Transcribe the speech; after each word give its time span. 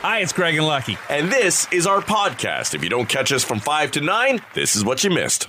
Hi, 0.00 0.20
it's 0.20 0.32
Craig 0.32 0.54
and 0.54 0.64
Lucky. 0.64 0.96
And 1.10 1.28
this 1.28 1.66
is 1.72 1.84
our 1.84 2.00
podcast. 2.00 2.72
If 2.72 2.84
you 2.84 2.88
don't 2.88 3.08
catch 3.08 3.32
us 3.32 3.42
from 3.42 3.58
5 3.58 3.90
to 3.90 4.00
9, 4.00 4.40
this 4.54 4.76
is 4.76 4.84
what 4.84 5.02
you 5.02 5.10
missed. 5.10 5.48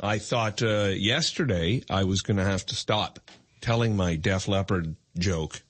I 0.00 0.16
thought 0.16 0.62
uh, 0.62 0.92
yesterday 0.94 1.82
I 1.90 2.04
was 2.04 2.22
going 2.22 2.38
to 2.38 2.44
have 2.44 2.64
to 2.66 2.74
stop 2.74 3.20
telling 3.60 3.96
my 3.96 4.16
Def 4.16 4.48
Leppard 4.48 4.96
joke. 5.18 5.60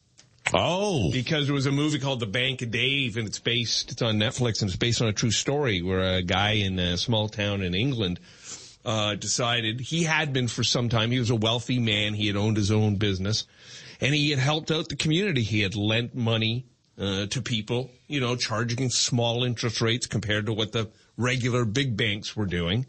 Oh. 0.54 1.10
Because 1.10 1.46
there 1.46 1.54
was 1.54 1.66
a 1.66 1.72
movie 1.72 1.98
called 1.98 2.20
The 2.20 2.26
Bank 2.26 2.62
of 2.62 2.70
Dave 2.70 3.16
and 3.16 3.26
it's 3.26 3.40
based, 3.40 3.90
it's 3.90 4.00
on 4.00 4.20
Netflix 4.20 4.62
and 4.62 4.70
it's 4.70 4.78
based 4.78 5.02
on 5.02 5.08
a 5.08 5.12
true 5.12 5.32
story 5.32 5.82
where 5.82 6.18
a 6.18 6.22
guy 6.22 6.52
in 6.52 6.78
a 6.78 6.96
small 6.98 7.28
town 7.28 7.62
in 7.62 7.74
England 7.74 8.20
uh, 8.84 9.16
decided 9.16 9.80
he 9.80 10.04
had 10.04 10.32
been 10.32 10.46
for 10.46 10.62
some 10.62 10.88
time. 10.88 11.10
He 11.10 11.18
was 11.18 11.30
a 11.30 11.34
wealthy 11.34 11.80
man. 11.80 12.14
He 12.14 12.28
had 12.28 12.36
owned 12.36 12.58
his 12.58 12.70
own 12.70 12.94
business 12.94 13.44
and 14.00 14.14
he 14.14 14.30
had 14.30 14.38
helped 14.38 14.70
out 14.70 14.88
the 14.88 14.94
community. 14.94 15.42
He 15.42 15.62
had 15.62 15.74
lent 15.74 16.14
money 16.14 16.69
uh, 17.00 17.26
to 17.26 17.40
people, 17.40 17.90
you 18.06 18.20
know, 18.20 18.36
charging 18.36 18.90
small 18.90 19.44
interest 19.44 19.80
rates 19.80 20.06
compared 20.06 20.46
to 20.46 20.52
what 20.52 20.72
the 20.72 20.90
regular 21.16 21.64
big 21.64 21.96
banks 21.96 22.36
were 22.36 22.46
doing. 22.46 22.86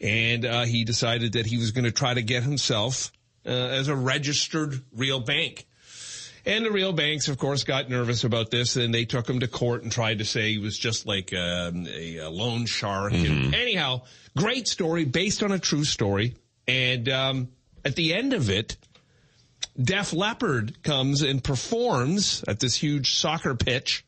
And 0.00 0.44
uh, 0.44 0.64
he 0.64 0.84
decided 0.84 1.32
that 1.32 1.46
he 1.46 1.56
was 1.56 1.70
going 1.70 1.84
to 1.84 1.92
try 1.92 2.14
to 2.14 2.22
get 2.22 2.42
himself 2.42 3.12
uh, 3.46 3.50
as 3.50 3.88
a 3.88 3.96
registered 3.96 4.80
real 4.92 5.20
bank. 5.20 5.66
And 6.46 6.64
the 6.64 6.70
real 6.70 6.92
banks, 6.92 7.28
of 7.28 7.36
course, 7.36 7.64
got 7.64 7.90
nervous 7.90 8.24
about 8.24 8.50
this, 8.50 8.76
and 8.76 8.94
they 8.94 9.04
took 9.04 9.28
him 9.28 9.40
to 9.40 9.48
court 9.48 9.82
and 9.82 9.92
tried 9.92 10.18
to 10.18 10.24
say 10.24 10.52
he 10.52 10.58
was 10.58 10.78
just 10.78 11.06
like 11.06 11.32
um, 11.34 11.86
a, 11.86 12.18
a, 12.18 12.30
loan 12.30 12.64
shark. 12.64 13.12
Mm-hmm. 13.12 13.54
anyhow, 13.54 14.02
great 14.36 14.66
story 14.66 15.04
based 15.04 15.42
on 15.42 15.52
a 15.52 15.58
true 15.58 15.84
story. 15.84 16.36
And 16.66 17.08
um, 17.08 17.48
at 17.84 17.96
the 17.96 18.14
end 18.14 18.32
of 18.32 18.50
it, 18.50 18.76
Def 19.80 20.12
Leppard 20.12 20.82
comes 20.82 21.22
and 21.22 21.42
performs 21.42 22.44
at 22.48 22.60
this 22.60 22.74
huge 22.74 23.14
soccer 23.14 23.54
pitch 23.54 24.04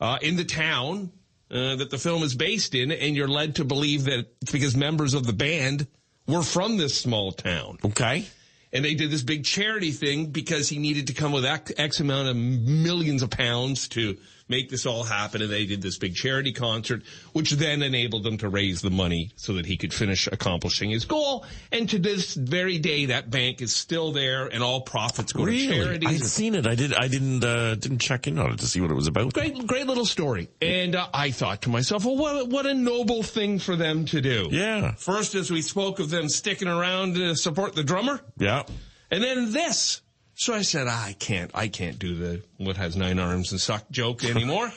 uh, 0.00 0.18
in 0.22 0.36
the 0.36 0.44
town 0.44 1.10
uh, 1.50 1.76
that 1.76 1.90
the 1.90 1.98
film 1.98 2.22
is 2.22 2.34
based 2.34 2.74
in, 2.74 2.92
and 2.92 3.16
you're 3.16 3.28
led 3.28 3.56
to 3.56 3.64
believe 3.64 4.04
that 4.04 4.26
it's 4.40 4.52
because 4.52 4.76
members 4.76 5.14
of 5.14 5.26
the 5.26 5.32
band 5.32 5.86
were 6.26 6.42
from 6.42 6.76
this 6.76 6.98
small 6.98 7.32
town. 7.32 7.78
Okay. 7.84 8.26
And 8.72 8.84
they 8.84 8.94
did 8.94 9.10
this 9.10 9.22
big 9.22 9.44
charity 9.44 9.90
thing 9.90 10.26
because 10.26 10.68
he 10.68 10.78
needed 10.78 11.08
to 11.08 11.12
come 11.12 11.32
with 11.32 11.44
X 11.44 11.98
amount 11.98 12.28
of 12.28 12.36
millions 12.36 13.22
of 13.22 13.30
pounds 13.30 13.88
to 13.88 14.16
make 14.50 14.68
this 14.68 14.84
all 14.84 15.04
happen. 15.04 15.40
And 15.40 15.50
they 15.50 15.64
did 15.64 15.80
this 15.80 15.96
big 15.96 16.14
charity 16.14 16.52
concert, 16.52 17.02
which 17.32 17.52
then 17.52 17.82
enabled 17.82 18.24
them 18.24 18.36
to 18.38 18.48
raise 18.48 18.82
the 18.82 18.90
money 18.90 19.30
so 19.36 19.54
that 19.54 19.66
he 19.66 19.76
could 19.76 19.94
finish 19.94 20.26
accomplishing 20.26 20.90
his 20.90 21.04
goal. 21.04 21.46
And 21.72 21.88
to 21.90 21.98
this 21.98 22.34
very 22.34 22.78
day, 22.78 23.06
that 23.06 23.30
bank 23.30 23.62
is 23.62 23.74
still 23.74 24.12
there 24.12 24.46
and 24.46 24.62
all 24.62 24.82
profits 24.82 25.32
go 25.32 25.44
really? 25.44 25.68
to 25.68 25.74
charities. 25.74 26.22
I'd 26.22 26.28
seen 26.28 26.54
it. 26.54 26.66
I 26.66 26.74
did. 26.74 26.92
I 26.92 27.08
didn't, 27.08 27.44
uh, 27.44 27.76
didn't 27.76 28.00
check 28.00 28.26
in 28.26 28.38
on 28.38 28.52
it 28.52 28.58
to 28.58 28.66
see 28.66 28.80
what 28.80 28.90
it 28.90 28.94
was 28.94 29.06
about. 29.06 29.32
Great, 29.32 29.66
great 29.66 29.86
little 29.86 30.06
story. 30.06 30.50
And 30.60 30.96
uh, 30.96 31.08
I 31.14 31.30
thought 31.30 31.62
to 31.62 31.70
myself, 31.70 32.04
well, 32.04 32.16
what, 32.16 32.48
what 32.48 32.66
a 32.66 32.74
noble 32.74 33.22
thing 33.22 33.58
for 33.58 33.76
them 33.76 34.04
to 34.06 34.20
do. 34.20 34.48
Yeah. 34.50 34.94
First, 34.96 35.34
as 35.34 35.50
we 35.50 35.62
spoke 35.62 36.00
of 36.00 36.10
them 36.10 36.28
sticking 36.28 36.68
around 36.68 37.14
to 37.14 37.36
support 37.36 37.74
the 37.74 37.84
drummer. 37.84 38.20
Yeah. 38.38 38.64
And 39.10 39.22
then 39.22 39.52
this. 39.52 40.02
So 40.40 40.54
I 40.54 40.62
said, 40.62 40.88
I 40.88 41.14
can't, 41.18 41.50
I 41.52 41.68
can't 41.68 41.98
do 41.98 42.14
the 42.14 42.42
what 42.56 42.78
has 42.78 42.96
nine 42.96 43.18
arms 43.18 43.52
and 43.52 43.60
suck 43.60 43.84
joke 43.90 44.24
anymore. 44.24 44.72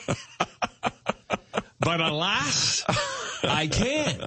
but 1.80 2.00
alas, 2.02 2.84
I 3.42 3.66
can. 3.68 4.26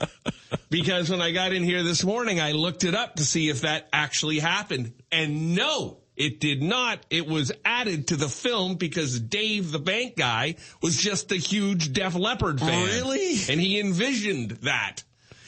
Because 0.71 1.11
when 1.11 1.21
I 1.21 1.30
got 1.30 1.53
in 1.53 1.61
here 1.61 1.83
this 1.83 2.03
morning, 2.03 2.41
I 2.41 2.53
looked 2.53 2.85
it 2.85 2.95
up 2.95 3.17
to 3.17 3.23
see 3.23 3.49
if 3.49 3.61
that 3.61 3.88
actually 3.93 4.39
happened. 4.39 4.93
And 5.11 5.53
no, 5.53 5.99
it 6.15 6.39
did 6.39 6.63
not. 6.63 7.05
It 7.11 7.27
was 7.27 7.52
added 7.63 8.08
to 8.08 8.15
the 8.15 8.30
film 8.30 8.73
because 8.73 9.19
Dave, 9.19 9.71
the 9.71 9.77
bank 9.77 10.15
guy, 10.15 10.55
was 10.81 10.97
just 10.97 11.31
a 11.31 11.35
huge 11.35 11.93
Def 11.93 12.15
Leppard 12.15 12.59
fan. 12.59 12.88
Really? 12.88 13.35
And 13.47 13.61
he 13.61 13.80
envisioned 13.80 14.49
that 14.63 15.03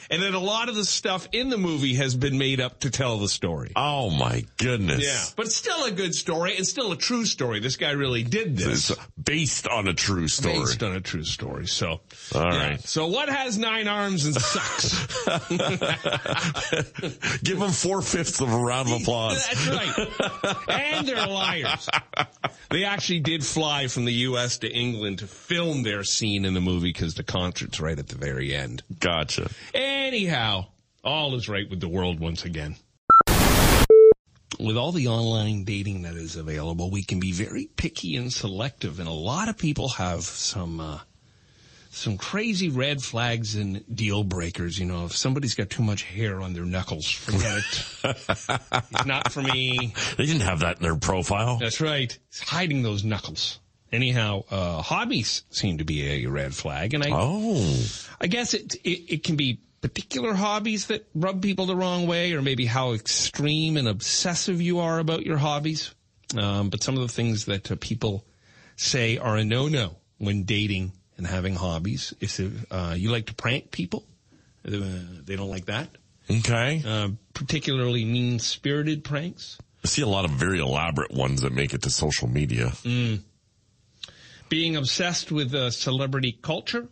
and 0.10 0.22
then 0.22 0.34
a 0.34 0.40
lot 0.40 0.70
of 0.70 0.76
the 0.76 0.86
stuff 0.86 1.28
in 1.32 1.50
the 1.50 1.58
movie 1.58 1.96
has 1.96 2.16
been 2.16 2.38
made 2.38 2.60
up 2.60 2.80
to 2.82 2.90
tell 2.90 3.18
the 3.18 3.30
story. 3.30 3.72
Oh 3.76 4.10
my 4.10 4.45
goodness! 4.58 5.04
Yeah, 5.04 5.23
but 5.36 5.52
still 5.52 5.86
a 5.86 5.92
good 5.92 6.16
story 6.16 6.58
and 6.58 6.66
still 6.66 6.92
a 6.92 6.98
true 6.98 7.26
story. 7.26 7.60
This 7.60 7.78
guy 7.78 7.92
really 7.92 8.23
did 8.23 8.58
this. 8.58 8.89
It's 8.89 9.00
based 9.22 9.67
on 9.67 9.88
a 9.88 9.94
true 9.94 10.28
story. 10.28 10.60
Based 10.60 10.83
on 10.83 10.95
a 10.95 11.02
true 11.02 11.23
story. 11.23 11.67
So, 11.67 12.02
all 12.36 12.54
yeah. 12.54 12.70
right. 12.70 12.82
So 12.82 13.08
what 13.08 13.30
has 13.30 13.58
nine 13.58 13.88
arms 13.88 14.26
and 14.26 14.36
sucks? 14.36 15.28
Give 17.44 17.60
them 17.60 17.72
four 17.72 18.02
fifths 18.02 18.42
of 18.42 18.52
a 18.52 18.58
round 18.58 18.89
of 18.89 19.02
applause. 19.02 19.45
That's 19.48 19.67
right. 19.67 20.70
and 20.70 21.08
they're 21.08 21.28
liars. 21.28 21.89
They 22.70 22.83
actually 22.83 23.22
did 23.22 23.44
fly 23.44 23.88
from 23.88 24.06
the 24.06 24.14
U.S. 24.14 24.60
to 24.60 24.70
England 24.70 25.20
to 25.20 25.28
film 25.28 25.83
their 25.83 26.04
scene 26.04 26.45
in 26.45 26.54
the 26.54 26.62
movie 26.62 26.89
because 26.89 27.16
the 27.16 27.23
concert's 27.23 27.80
right 27.80 27.98
at 27.98 28.08
the 28.08 28.16
very 28.16 28.56
end. 28.56 28.83
Gotcha. 29.00 29.50
Anyhow, 30.09 30.65
all 31.03 31.36
is 31.36 31.47
right 31.47 31.70
with 31.70 31.81
the 31.81 31.87
world 31.87 32.20
once 32.20 32.43
again. 32.43 32.77
With 34.59 34.75
all 34.75 34.92
the 34.92 35.08
online 35.08 35.65
dating 35.65 36.02
that 36.02 36.15
is 36.15 36.36
available, 36.36 36.89
we 36.89 37.03
can 37.03 37.20
be 37.20 37.31
very 37.31 37.70
picky 37.75 38.15
and 38.15 38.33
selective, 38.33 38.99
and 38.99 39.08
a 39.08 39.11
lot 39.11 39.49
of 39.49 39.58
people 39.59 39.87
have 39.89 40.23
some 40.23 40.80
uh, 40.80 40.99
some 41.92 42.17
crazy 42.17 42.70
red 42.70 43.03
flags 43.03 43.53
and 43.53 43.86
deal 43.95 44.23
breakers. 44.23 44.80
You 44.80 44.87
know, 44.87 45.05
if 45.05 45.15
somebody's 45.15 45.53
got 45.53 45.70
too 45.70 45.83
much 45.83 46.02
hair 46.02 46.41
on 46.41 46.53
their 46.53 46.65
knuckles, 46.65 47.08
forget 47.08 47.59
it. 47.59 47.86
it's 48.91 49.05
not 49.05 49.31
for 49.31 49.43
me. 49.43 49.93
They 50.17 50.26
didn't 50.26 50.41
have 50.41 50.61
that 50.61 50.77
in 50.77 50.81
their 50.81 50.95
profile. 50.95 51.58
That's 51.58 51.81
right. 51.81 52.17
It's 52.30 52.39
hiding 52.39 52.81
those 52.81 53.03
knuckles. 53.03 53.59
Anyhow, 53.91 54.41
uh, 54.49 54.81
hobbies 54.81 55.43
seem 55.52 55.77
to 55.77 55.83
be 55.83 56.26
a 56.26 56.26
red 56.26 56.55
flag, 56.55 56.95
and 56.95 57.03
I, 57.03 57.09
oh, 57.11 57.77
I 58.20 58.26
guess 58.26 58.55
it, 58.55 58.73
it 58.83 59.14
it 59.14 59.23
can 59.23 59.36
be 59.36 59.59
particular 59.82 60.34
hobbies 60.34 60.88
that 60.88 61.08
rub 61.16 61.42
people 61.42 61.66
the 61.66 61.76
wrong 61.76 62.08
way, 62.08 62.34
or 62.34 62.42
maybe 62.42 62.66
how 62.66 62.94
extreme 62.94 63.78
and 63.78 63.88
obsessive 63.88 64.62
you 64.62 64.80
are 64.80 65.00
about 65.00 65.26
your 65.26 65.38
hobbies. 65.38 65.94
Um, 66.38 66.70
but 66.70 66.84
some 66.84 66.95
of 66.95 67.02
the 67.02 67.08
things 67.14 67.45
that 67.45 67.72
uh, 67.72 67.76
people 67.80 68.26
say 68.76 69.18
are 69.18 69.38
a 69.38 69.44
no-no 69.44 69.95
when 70.18 70.44
dating 70.44 70.92
and 71.18 71.26
having 71.26 71.56
hobbies. 71.56 72.14
If 72.20 72.39
uh, 72.72 72.94
you 72.98 73.12
like 73.12 73.28
to 73.28 73.34
prank 73.34 73.72
people, 73.72 74.06
uh, 74.66 74.72
they 75.23 75.36
don't 75.36 75.50
like 75.50 75.66
that. 75.66 75.89
Okay. 76.30 76.84
Uh, 76.86 77.10
particularly 77.34 78.06
mean-spirited 78.06 79.04
pranks. 79.04 79.58
I 79.84 79.88
see 79.88 80.02
a 80.02 80.08
lot 80.08 80.26
of 80.26 80.32
very 80.32 80.60
elaborate 80.60 81.12
ones 81.12 81.42
that 81.42 81.54
make 81.54 81.73
it 81.73 81.82
to 81.84 81.89
social 81.89 82.28
media. 82.28 82.68
Mm. 82.84 83.22
Being 84.50 84.76
obsessed 84.76 85.32
with 85.32 85.54
uh, 85.56 85.72
celebrity 85.72 86.38
culture. 86.42 86.88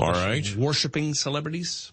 All 0.00 0.12
right. 0.12 0.56
Worshipping 0.56 1.14
celebrities. 1.14 1.92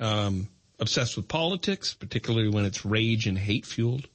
Um, 0.00 0.48
obsessed 0.78 1.16
with 1.16 1.28
politics, 1.28 1.92
particularly 1.94 2.48
when 2.48 2.64
it's 2.64 2.84
rage 2.86 3.26
and 3.26 3.36
hate 3.38 3.66
fueled. 3.66 4.08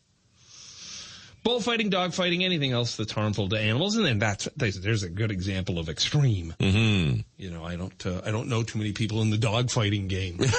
Bullfighting, 1.44 1.92
dogfighting, 1.92 2.42
anything 2.44 2.72
else 2.72 2.96
that's 2.96 3.12
harmful 3.12 3.48
to 3.50 3.60
animals, 3.60 3.96
and 3.98 4.04
then 4.06 4.18
that's 4.18 4.48
there's 4.56 5.04
a 5.04 5.10
good 5.10 5.30
example 5.30 5.78
of 5.78 5.90
extreme. 5.90 6.56
Mm-hmm. 6.60 7.20
You 7.38 7.52
know, 7.52 7.64
I 7.64 7.76
don't 7.76 8.04
uh, 8.06 8.22
I 8.26 8.32
don't 8.32 8.50
know 8.50 8.64
too 8.64 8.80
many 8.80 8.94
people 8.94 9.22
in 9.22 9.30
the 9.30 9.38
dogfighting 9.38 10.08
game. 10.08 10.40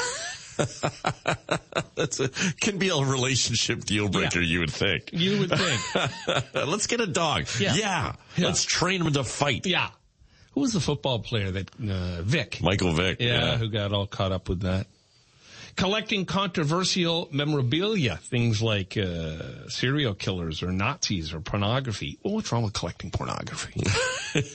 That's 1.97 2.21
a 2.21 2.29
can 2.61 2.79
be 2.79 2.89
a 2.89 2.97
relationship 2.97 3.85
deal 3.85 4.09
breaker. 4.09 4.41
Yeah. 4.41 4.47
You 4.53 4.61
would 4.61 4.71
think. 4.73 5.11
You 5.13 5.39
would 5.41 5.51
think. 5.59 6.55
Let's 6.55 6.87
get 6.87 7.01
a 7.01 7.07
dog. 7.07 7.47
Yeah. 7.59 7.75
Yeah. 7.75 8.13
Yeah. 8.37 8.47
Let's 8.47 8.65
train 8.65 9.03
him 9.03 9.13
to 9.13 9.25
fight. 9.25 9.67
yeah. 9.67 9.91
Who 10.53 10.61
was 10.63 10.73
the 10.73 10.81
football 10.81 11.19
player 11.19 11.51
that 11.51 11.69
uh, 11.79 12.23
Vic? 12.23 12.63
Michael 12.63 12.93
Vick. 12.95 13.21
Yeah, 13.21 13.27
Yeah. 13.45 13.57
who 13.59 13.69
got 13.69 13.93
all 13.93 14.07
caught 14.07 14.33
up 14.33 14.49
with 14.49 14.61
that. 14.63 14.87
Collecting 15.77 16.25
controversial 16.25 17.29
memorabilia, 17.33 18.17
things 18.17 18.63
like 18.63 18.97
uh, 18.97 19.69
serial 19.69 20.15
killers 20.15 20.63
or 20.63 20.73
Nazis 20.73 21.35
or 21.35 21.41
pornography. 21.41 22.19
Well, 22.23 22.35
what's 22.35 22.51
wrong 22.51 22.63
with 22.63 22.73
collecting 22.73 23.11
pornography? 23.11 23.83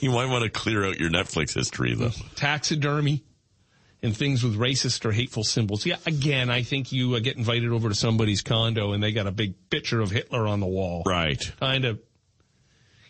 you 0.00 0.10
might 0.10 0.28
want 0.28 0.42
to 0.42 0.50
clear 0.50 0.84
out 0.84 0.98
your 0.98 1.10
Netflix 1.10 1.54
history 1.54 1.94
though. 1.94 2.10
Taxidermy 2.34 3.22
and 4.02 4.16
things 4.16 4.42
with 4.42 4.58
racist 4.58 5.04
or 5.04 5.12
hateful 5.12 5.44
symbols. 5.44 5.86
Yeah, 5.86 5.96
again, 6.06 6.50
I 6.50 6.62
think 6.62 6.90
you 6.90 7.14
uh, 7.14 7.20
get 7.20 7.36
invited 7.36 7.70
over 7.70 7.88
to 7.88 7.94
somebody's 7.94 8.42
condo 8.42 8.92
and 8.92 9.02
they 9.02 9.12
got 9.12 9.28
a 9.28 9.32
big 9.32 9.70
picture 9.70 10.00
of 10.00 10.10
Hitler 10.10 10.48
on 10.48 10.60
the 10.60 10.66
wall. 10.66 11.02
Right. 11.06 11.40
Kind 11.60 11.84
of 11.84 12.00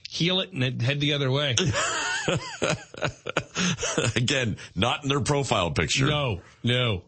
heal 0.08 0.40
it 0.40 0.52
and 0.52 0.82
head 0.82 1.00
the 1.00 1.14
other 1.14 1.30
way. 1.30 1.56
Again, 4.16 4.56
not 4.74 5.02
in 5.02 5.08
their 5.08 5.20
profile 5.20 5.70
picture. 5.70 6.06
No, 6.06 6.42
no. 6.62 7.02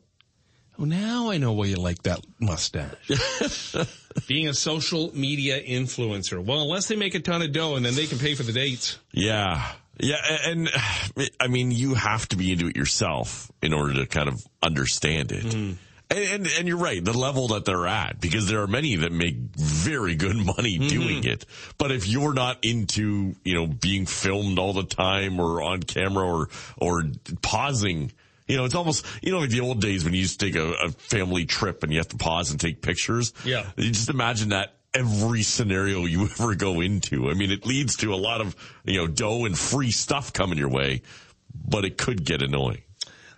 Oh, 0.79 0.85
now 0.85 1.31
I 1.31 1.39
know 1.39 1.53
why 1.53 1.67
you 1.67 1.77
like 1.77 2.03
that 2.03 2.21
mustache. 2.41 3.11
Being 4.27 4.49
a 4.49 4.55
social 4.55 5.17
media 5.17 5.63
influencer. 5.63 6.45
Well, 6.45 6.63
unless 6.63 6.89
they 6.89 6.97
make 6.97 7.15
a 7.15 7.21
ton 7.21 7.43
of 7.43 7.53
dough 7.53 7.77
and 7.77 7.85
then 7.85 7.95
they 7.95 8.07
can 8.07 8.19
pay 8.19 8.35
for 8.35 8.43
the 8.43 8.53
dates. 8.53 8.99
Yeah. 9.13 9.71
Yeah. 9.99 10.17
And 10.47 10.69
I 11.41 11.49
mean, 11.49 11.71
you 11.71 11.95
have 11.95 12.29
to 12.29 12.37
be 12.37 12.53
into 12.53 12.69
it 12.69 12.77
yourself 12.77 13.51
in 13.63 13.73
order 13.73 13.95
to 13.95 14.07
kind 14.07 14.29
of 14.29 14.45
understand 14.63 15.33
it. 15.33 15.53
Hmm. 15.53 15.73
And, 16.11 16.19
and, 16.19 16.49
and 16.59 16.69
you're 16.69 16.77
right, 16.77 17.03
the 17.03 17.17
level 17.17 17.49
that 17.49 17.65
they're 17.65 17.87
at, 17.87 18.21
because 18.21 18.47
there 18.47 18.61
are 18.61 18.67
many 18.67 18.97
that 18.97 19.11
make 19.11 19.37
very 19.57 20.15
good 20.15 20.37
money 20.37 20.79
mm-hmm. 20.79 20.89
doing 20.89 21.25
it. 21.25 21.47
But 21.79 21.93
if 21.93 22.07
you're 22.07 22.35
not 22.35 22.65
into, 22.65 23.35
you 23.43 23.55
know, 23.55 23.67
being 23.67 24.05
filmed 24.07 24.59
all 24.59 24.75
the 24.75 24.85
time 24.85 25.41
or 25.41 25.63
on 25.63 25.83
camera 25.83 26.25
or, 26.25 26.49
or 26.77 27.05
pausing, 27.41 28.13
you 28.47 28.57
know, 28.57 28.65
it's 28.65 28.75
almost, 28.75 29.07
you 29.23 29.33
know, 29.33 29.39
like 29.39 29.51
the 29.51 29.61
old 29.61 29.81
days 29.81 30.05
when 30.05 30.13
you 30.15 30.21
used 30.21 30.39
to 30.41 30.47
take 30.47 30.57
a, 30.57 30.73
a 30.73 30.91
family 30.91 31.47
trip 31.47 31.83
and 31.83 31.93
you 31.93 31.99
have 31.99 32.09
to 32.09 32.17
pause 32.17 32.51
and 32.51 32.61
take 32.61 32.83
pictures. 32.83 33.33
Yeah. 33.45 33.71
You 33.77 33.91
just 33.91 34.11
imagine 34.11 34.51
that 34.51 34.75
every 34.95 35.43
scenario 35.43 36.05
you 36.05 36.25
ever 36.39 36.55
go 36.55 36.81
into. 36.81 37.31
I 37.31 37.35
mean, 37.35 37.51
it 37.51 37.67
leads 37.67 37.97
to 37.97 38.13
a 38.13 38.17
lot 38.17 38.41
of, 38.41 38.55
you 38.85 38.99
know, 38.99 39.07
dough 39.07 39.45
and 39.45 39.59
free 39.59 39.91
stuff 39.91 40.33
coming 40.33 40.59
your 40.59 40.69
way, 40.69 41.03
but 41.53 41.85
it 41.85 41.99
could 41.99 42.25
get 42.25 42.43
annoying. 42.43 42.83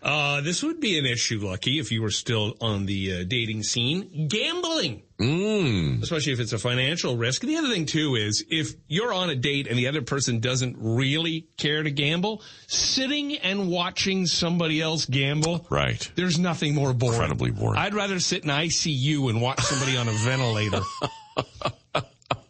Uh, 0.07 0.41
this 0.41 0.63
would 0.63 0.79
be 0.79 1.01
an 1.01 1.05
issue, 1.05 1.41
Lucky, 1.45 1.81
if 1.81 1.91
you 1.91 2.01
were 2.01 2.13
still 2.13 2.55
on 2.61 2.87
the 2.87 3.13
uh, 3.13 3.25
dating 3.27 3.65
scene. 3.65 4.29
Gambling. 4.29 5.03
Mm. 5.19 6.01
Especially 6.01 6.33
if 6.33 6.39
it's 6.39 6.53
a 6.53 6.59
financial 6.59 7.17
risk. 7.17 7.43
The 7.43 7.57
other 7.57 7.69
thing 7.69 7.87
too 7.87 8.15
is 8.15 8.45
if 8.49 8.75
you're 8.87 9.13
on 9.13 9.31
a 9.31 9.35
date 9.35 9.67
and 9.67 9.77
the 9.77 9.89
other 9.89 10.03
person 10.03 10.39
doesn't 10.39 10.77
really 10.79 11.49
care 11.57 11.83
to 11.83 11.91
gamble, 11.91 12.43
sitting 12.69 13.37
and 13.39 13.69
watching 13.69 14.27
somebody 14.27 14.81
else 14.81 15.07
gamble. 15.07 15.67
Right. 15.71 16.09
There's 16.15 16.39
nothing 16.39 16.77
more 16.77 16.93
boring. 16.93 17.15
Incredibly 17.15 17.51
boring. 17.51 17.81
I'd 17.81 17.95
rather 17.95 18.21
sit 18.21 18.45
in 18.45 18.51
ICU 18.51 19.29
and 19.29 19.43
watch 19.43 19.61
somebody 19.63 19.97
on 19.97 20.07
a 20.07 20.13
ventilator. 20.13 20.83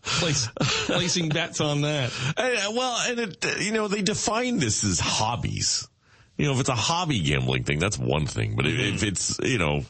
Place, 0.03 0.49
placing 0.59 1.31
bets 1.31 1.63
on 1.63 1.81
that. 1.83 2.13
And, 2.37 2.77
well, 2.77 2.99
and 3.09 3.19
it, 3.19 3.63
you 3.63 3.73
know, 3.73 3.89
they 3.89 4.03
define 4.03 4.59
this 4.59 4.85
as 4.85 5.01
hobbies. 5.01 5.89
You 6.37 6.47
know, 6.47 6.53
if 6.55 6.61
it's 6.61 6.69
a 6.69 6.75
hobby 6.75 7.21
gambling 7.21 7.65
thing, 7.65 7.79
that's 7.79 7.99
one 7.99 8.27
thing. 8.27 8.57
But 8.57 8.67
if 8.67 9.03
it's, 9.03 9.39
you 9.43 9.59
know, 9.59 9.85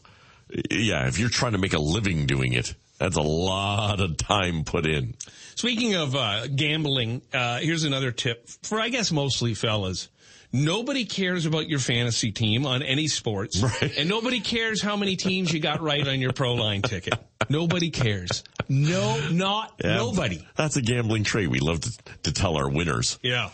yeah, 0.70 1.08
if 1.08 1.18
you're 1.18 1.28
trying 1.28 1.52
to 1.52 1.58
make 1.58 1.72
a 1.72 1.78
living 1.80 2.26
doing 2.26 2.52
it, 2.52 2.74
that's 2.98 3.16
a 3.16 3.22
lot 3.22 4.00
of 4.00 4.16
time 4.16 4.64
put 4.64 4.86
in. 4.86 5.14
Speaking 5.56 5.94
of 5.96 6.14
uh, 6.14 6.46
gambling, 6.46 7.22
uh, 7.34 7.58
here's 7.58 7.84
another 7.84 8.12
tip 8.12 8.48
for, 8.62 8.80
I 8.80 8.88
guess, 8.90 9.10
mostly 9.10 9.54
fellas. 9.54 10.08
Nobody 10.52 11.04
cares 11.04 11.44
about 11.44 11.68
your 11.68 11.80
fantasy 11.80 12.30
team 12.30 12.64
on 12.64 12.82
any 12.82 13.08
sports, 13.08 13.60
Right. 13.60 13.92
and 13.98 14.08
nobody 14.08 14.40
cares 14.40 14.80
how 14.80 14.96
many 14.96 15.16
teams 15.16 15.52
you 15.52 15.58
got 15.60 15.82
right 15.82 16.06
on 16.06 16.20
your 16.20 16.32
pro 16.32 16.54
line 16.54 16.82
ticket. 16.82 17.14
Nobody 17.50 17.90
cares. 17.90 18.44
No, 18.68 19.18
not 19.30 19.74
Yeah, 19.84 19.96
nobody. 19.96 20.46
That's 20.56 20.76
a 20.76 20.82
gambling 20.82 21.24
trait. 21.24 21.48
We 21.50 21.58
love 21.58 21.80
to, 21.80 21.90
to 22.22 22.32
tell 22.32 22.56
our 22.56 22.68
winners. 22.70 23.18
Yeah. 23.22 23.50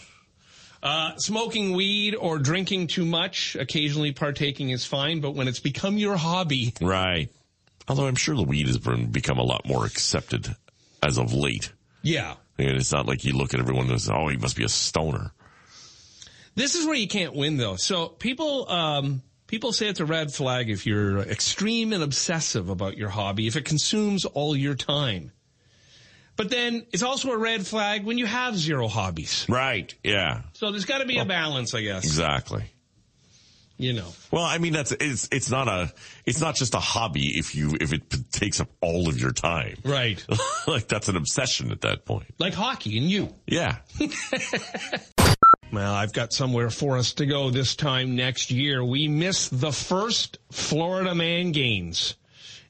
Uh, 0.82 1.17
smoking 1.17 1.73
weed 1.76 2.14
or 2.17 2.38
drinking 2.38 2.88
too 2.88 3.06
much, 3.06 3.55
occasionally 3.55 4.11
partaking 4.12 4.70
is 4.70 4.84
fine, 4.84 5.20
but 5.20 5.32
when 5.34 5.46
it's 5.46 5.61
become 5.61 5.96
your 5.96 6.17
hobby, 6.17 6.75
Right. 6.81 7.29
Although 7.88 8.06
I'm 8.06 8.14
sure 8.17 8.34
the 8.37 8.43
weed 8.43 8.67
has 8.67 8.79
been, 8.79 9.06
become 9.11 9.38
a 9.38 9.43
lot 9.44 9.67
more 9.67 9.84
accepted 9.87 10.55
as 11.02 11.19
of 11.19 11.32
late. 11.34 11.73
yeah. 12.02 12.34
And 12.58 12.76
it's 12.76 12.93
not 12.93 13.06
like 13.06 13.25
you 13.25 13.32
look 13.32 13.55
at 13.55 13.61
everyone 13.61 13.90
and 13.90 14.00
say, 14.00 14.12
oh, 14.14 14.29
he 14.29 14.37
must 14.37 14.56
be 14.56 14.62
a 14.64 14.69
stoner. 14.69 15.32
This 16.55 16.75
is 16.75 16.84
where 16.87 16.94
you 16.94 17.08
can't 17.08 17.34
win 17.34 17.56
though. 17.56 17.76
So 17.76 18.08
people, 18.08 18.69
um, 18.70 19.23
people 19.46 19.73
say 19.73 19.88
it's 19.88 20.00
a 20.00 20.05
red 20.05 20.32
flag 20.32 20.69
if 20.69 20.87
you're 20.87 21.19
extreme 21.20 21.93
and 21.93 22.02
obsessive 22.02 22.69
about 22.69 22.96
your 22.96 23.08
hobby, 23.08 23.46
if 23.46 23.56
it 23.56 23.64
consumes 23.64 24.25
all 24.26 24.55
your 24.55 24.75
time. 24.75 25.32
But 26.37 26.50
then 26.50 26.87
it's 26.93 27.02
also 27.02 27.31
a 27.31 27.37
red 27.37 27.67
flag 27.67 28.05
when 28.05 28.19
you 28.19 28.26
have 28.26 28.56
zero 28.56 28.88
hobbies. 28.88 29.46
Right. 29.49 29.94
Yeah. 30.02 30.43
So 30.55 30.70
there's 30.70 30.87
got 30.87 30.99
to 30.99 31.06
be 31.06 31.19
a 31.19 31.25
balance, 31.25 31.75
I 31.75 31.82
guess. 31.82 32.05
Exactly. 32.05 32.64
You 33.79 33.93
know. 33.94 34.08
Well, 34.31 34.44
I 34.44 34.58
mean, 34.58 34.73
that's, 34.73 34.93
it's, 34.93 35.29
it's 35.32 35.50
not 35.50 35.67
a, 35.69 35.93
it's 36.25 36.40
not 36.40 36.55
just 36.55 36.75
a 36.75 36.79
hobby 36.81 37.38
if 37.38 37.55
you, 37.55 37.76
if 37.81 37.93
it 37.93 38.08
p- 38.08 38.23
takes 38.31 38.61
up 38.61 38.69
all 38.81 39.08
of 39.08 39.20
your 39.20 39.32
time. 39.32 39.76
Right. 39.84 40.25
like 40.67 40.88
that's 40.88 41.08
an 41.08 41.17
obsession 41.17 41.70
at 41.73 41.81
that 41.82 42.05
point. 42.05 42.26
like 42.38 42.55
hockey 42.55 42.96
and 42.99 43.11
you. 43.11 43.34
Yeah. 43.46 43.76
Well, 45.73 45.94
I've 45.94 46.12
got 46.12 46.34
somewhere 46.34 46.69
for 46.69 46.99
us 46.99 47.14
to 47.14 47.25
go 47.25 47.49
this 47.49 47.75
time 47.75 48.14
next 48.14 48.50
year. 48.50 48.84
We 48.84 49.08
missed 49.08 49.58
the 49.58 49.73
first 49.73 50.37
Florida 50.50 51.14
Man 51.14 51.50
Games. 51.52 52.17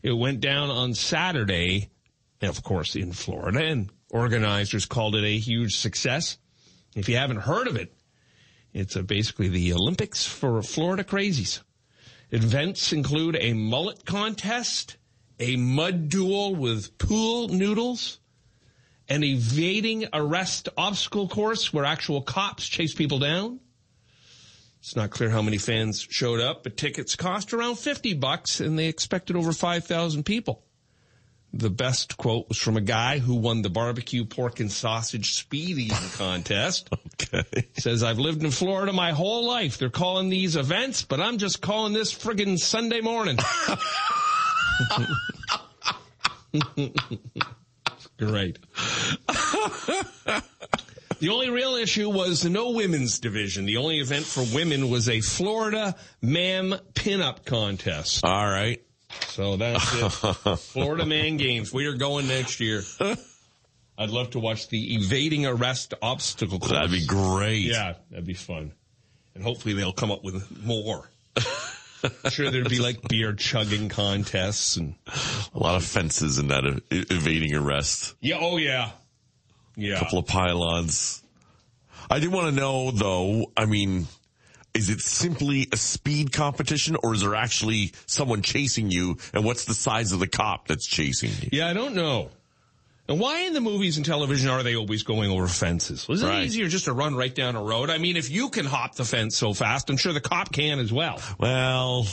It 0.04 0.12
went 0.12 0.40
down 0.40 0.70
on 0.70 0.94
Saturday, 0.94 1.90
of 2.42 2.62
course, 2.62 2.96
in 2.96 3.12
Florida, 3.12 3.64
and 3.64 3.90
organizers 4.10 4.86
called 4.86 5.16
it 5.16 5.24
a 5.24 5.38
huge 5.38 5.76
success. 5.76 6.38
If 6.94 7.08
you 7.08 7.16
haven't 7.16 7.38
heard 7.38 7.68
of 7.68 7.76
it, 7.76 7.94
it's 8.72 8.96
uh 8.96 9.02
basically 9.02 9.48
the 9.48 9.72
Olympics 9.72 10.26
for 10.26 10.62
Florida 10.62 11.04
crazies. 11.04 11.60
Events 12.30 12.92
include 12.92 13.36
a 13.38 13.52
mullet 13.52 14.04
contest, 14.06 14.96
a 15.38 15.56
mud 15.56 16.08
duel 16.08 16.54
with 16.54 16.96
pool 16.96 17.48
noodles, 17.48 18.20
an 19.08 19.22
evading 19.22 20.06
arrest 20.12 20.68
obstacle 20.76 21.28
course 21.28 21.72
where 21.72 21.84
actual 21.84 22.22
cops 22.22 22.66
chase 22.66 22.94
people 22.94 23.18
down. 23.18 23.60
It's 24.80 24.96
not 24.96 25.10
clear 25.10 25.30
how 25.30 25.42
many 25.42 25.58
fans 25.58 26.00
showed 26.00 26.40
up, 26.40 26.64
but 26.64 26.76
tickets 26.76 27.14
cost 27.14 27.52
around 27.52 27.78
50 27.78 28.14
bucks 28.14 28.60
and 28.60 28.78
they 28.78 28.86
expected 28.86 29.36
over 29.36 29.52
5,000 29.52 30.24
people. 30.24 30.64
The 31.54 31.70
best 31.70 32.16
quote 32.16 32.49
was 32.49 32.56
from 32.56 32.78
a 32.78 32.81
guy 32.81 33.19
who 33.19 33.34
won 33.34 33.60
the 33.60 33.69
barbecue 33.69 34.25
pork 34.25 34.60
and 34.60 34.72
sausage 34.72 35.34
speed 35.34 35.76
eating 35.78 35.96
contest. 36.16 36.88
Okay. 37.34 37.69
Says, 37.78 38.02
I've 38.02 38.19
lived 38.19 38.43
in 38.43 38.50
Florida 38.50 38.93
my 38.93 39.12
whole 39.12 39.46
life. 39.46 39.78
They're 39.78 39.90
calling 39.90 40.31
these 40.31 40.56
events, 40.56 41.02
but 41.02 41.20
I'm 41.20 41.38
just 41.38 41.60
calling 41.60 41.93
this 41.93 42.12
friggin' 42.14 42.58
Sunday 42.58 43.00
morning. 43.00 43.38
Great. 48.19 48.58
the 49.26 50.43
only 51.31 51.50
real 51.50 51.75
issue 51.75 52.08
was 52.08 52.44
no 52.44 52.70
women's 52.70 53.19
division. 53.19 53.66
The 53.66 53.76
only 53.76 54.00
event 54.00 54.25
for 54.25 54.44
women 54.55 54.90
was 54.90 55.08
a 55.08 55.20
Florida 55.20 55.94
Mam 56.20 56.75
Pinup 56.94 57.44
contest. 57.44 58.25
All 58.25 58.48
right. 58.48 58.81
So 59.26 59.56
that's 59.56 59.94
it. 59.94 60.56
Florida 60.58 61.06
Man 61.06 61.36
Games. 61.36 61.72
We 61.72 61.86
are 61.86 61.94
going 61.94 62.26
next 62.28 62.60
year. 62.60 62.82
I'd 63.98 64.10
love 64.10 64.30
to 64.30 64.38
watch 64.38 64.68
the 64.68 64.94
evading 64.96 65.46
arrest 65.46 65.94
obstacle 66.02 66.58
course. 66.58 66.72
That'd 66.72 66.90
be 66.90 67.06
great. 67.06 67.60
Yeah, 67.62 67.94
that'd 68.10 68.26
be 68.26 68.34
fun. 68.34 68.72
And 69.34 69.42
hopefully 69.44 69.74
they'll 69.74 69.92
come 69.92 70.10
up 70.10 70.24
with 70.24 70.62
more. 70.64 71.08
sure, 72.30 72.50
there'd 72.50 72.68
be 72.68 72.78
like 72.80 73.06
beer 73.08 73.32
chugging 73.32 73.88
contests 73.88 74.76
and 74.76 74.94
A 75.54 75.58
lot 75.58 75.76
of 75.76 75.84
fences 75.84 76.38
in 76.38 76.48
that 76.48 76.64
e- 76.64 77.04
evading 77.10 77.54
arrest. 77.54 78.14
yeah, 78.20 78.38
oh 78.40 78.56
yeah, 78.56 78.90
yeah. 79.76 79.96
A 79.96 79.98
couple 80.00 80.18
of 80.18 80.26
pylons. 80.26 81.22
I 82.10 82.18
do 82.18 82.30
want 82.30 82.46
to 82.48 82.52
know 82.60 82.90
though, 82.90 83.46
I 83.56 83.66
mean, 83.66 84.06
is 84.74 84.88
it 84.88 85.00
simply 85.00 85.69
a 85.72 85.76
speed 85.76 86.32
competition 86.32 86.96
or 87.02 87.12
is 87.14 87.20
there 87.20 87.34
actually 87.34 87.93
someone 88.06 88.43
chasing 88.43 88.91
you 88.91 89.17
and 89.34 89.44
what's 89.44 89.64
the 89.67 89.74
size 89.74 90.12
of 90.12 90.19
the 90.20 90.26
cop 90.26 90.67
that's 90.69 90.86
chasing 90.86 91.31
you? 91.41 91.48
Yeah, 91.52 91.69
I 91.69 91.72
don't 91.72 91.94
know. 91.94 92.31
And 93.08 93.19
why 93.20 93.41
in 93.41 93.52
the 93.52 93.60
movies 93.60 93.96
and 93.96 94.06
television 94.06 94.48
are 94.48 94.62
they 94.62 94.76
always 94.76 95.02
going 95.02 95.31
over 95.31 95.46
fences? 95.48 96.06
Was 96.08 96.22
it 96.22 96.26
Right. 96.29 96.44
easier 96.44 96.69
just 96.69 96.84
to 96.86 96.93
run 96.93 97.14
right 97.17 97.34
down 97.34 97.56
a 97.56 97.62
road? 97.62 97.91
I 97.91 97.98
mean, 97.98 98.17
if 98.17 98.31
you 98.31 98.48
can 98.48 98.64
hop 98.64 98.94
the 98.94 99.05
fence 99.05 99.36
so 99.36 99.52
fast, 99.52 99.91
I'm 99.91 99.96
sure 99.96 100.12
the 100.12 100.20
cop 100.20 100.52
can 100.52 100.79
as 100.79 100.93
well. 100.93 101.20
Well, 101.38 102.06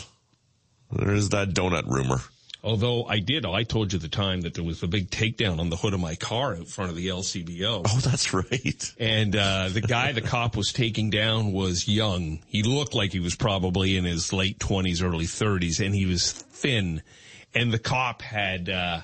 there's 0.91 1.29
that 1.29 1.49
donut 1.49 1.85
rumor. 1.87 2.21
Although 2.61 3.05
I 3.05 3.19
did, 3.19 3.45
I 3.45 3.63
told 3.63 3.93
you 3.93 3.99
the 3.99 4.09
time 4.09 4.41
that 4.41 4.53
there 4.53 4.63
was 4.65 4.83
a 4.83 4.87
big 4.87 5.09
takedown 5.09 5.59
on 5.59 5.69
the 5.69 5.77
hood 5.77 5.93
of 5.93 6.01
my 6.01 6.15
car 6.15 6.55
out 6.55 6.67
front 6.67 6.89
of 6.89 6.97
the 6.97 7.07
LCBO. 7.07 7.85
Oh, 7.87 7.99
that's 7.99 8.33
right. 8.33 8.93
And 8.99 9.33
uh, 9.35 9.69
the 9.69 9.79
guy 9.81 10.11
the 10.11 10.21
cop 10.21 10.57
was 10.57 10.73
taking 10.73 11.09
down 11.09 11.53
was 11.53 11.87
young. 11.87 12.39
He 12.47 12.63
looked 12.63 12.93
like 12.93 13.13
he 13.13 13.21
was 13.21 13.35
probably 13.35 13.95
in 13.95 14.03
his 14.03 14.33
late 14.33 14.59
20s, 14.59 15.01
early 15.01 15.25
30s, 15.25 15.83
and 15.83 15.95
he 15.95 16.05
was 16.05 16.31
thin. 16.31 17.01
And 17.55 17.71
the 17.71 17.79
cop 17.79 18.21
had, 18.21 18.69
uh, 18.69 19.01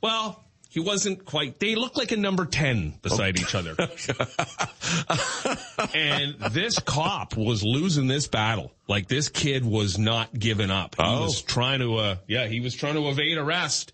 well, 0.00 0.42
he 0.68 0.80
wasn't 0.80 1.24
quite, 1.24 1.58
they 1.60 1.74
looked 1.74 1.96
like 1.96 2.12
a 2.12 2.16
number 2.16 2.44
10 2.44 2.98
beside 3.02 3.38
each 3.38 3.54
other. 3.54 3.74
and 5.94 6.34
this 6.52 6.78
cop 6.78 7.36
was 7.36 7.62
losing 7.64 8.06
this 8.06 8.28
battle. 8.28 8.72
Like 8.86 9.08
this 9.08 9.28
kid 9.28 9.64
was 9.64 9.98
not 9.98 10.32
giving 10.38 10.70
up. 10.70 10.96
He 10.96 11.02
Oh. 11.02 11.22
was 11.24 11.42
trying 11.42 11.80
to, 11.80 11.96
uh, 11.96 12.16
yeah, 12.26 12.46
he 12.46 12.60
was 12.60 12.74
trying 12.74 12.94
to 12.94 13.08
evade 13.08 13.38
arrest. 13.38 13.92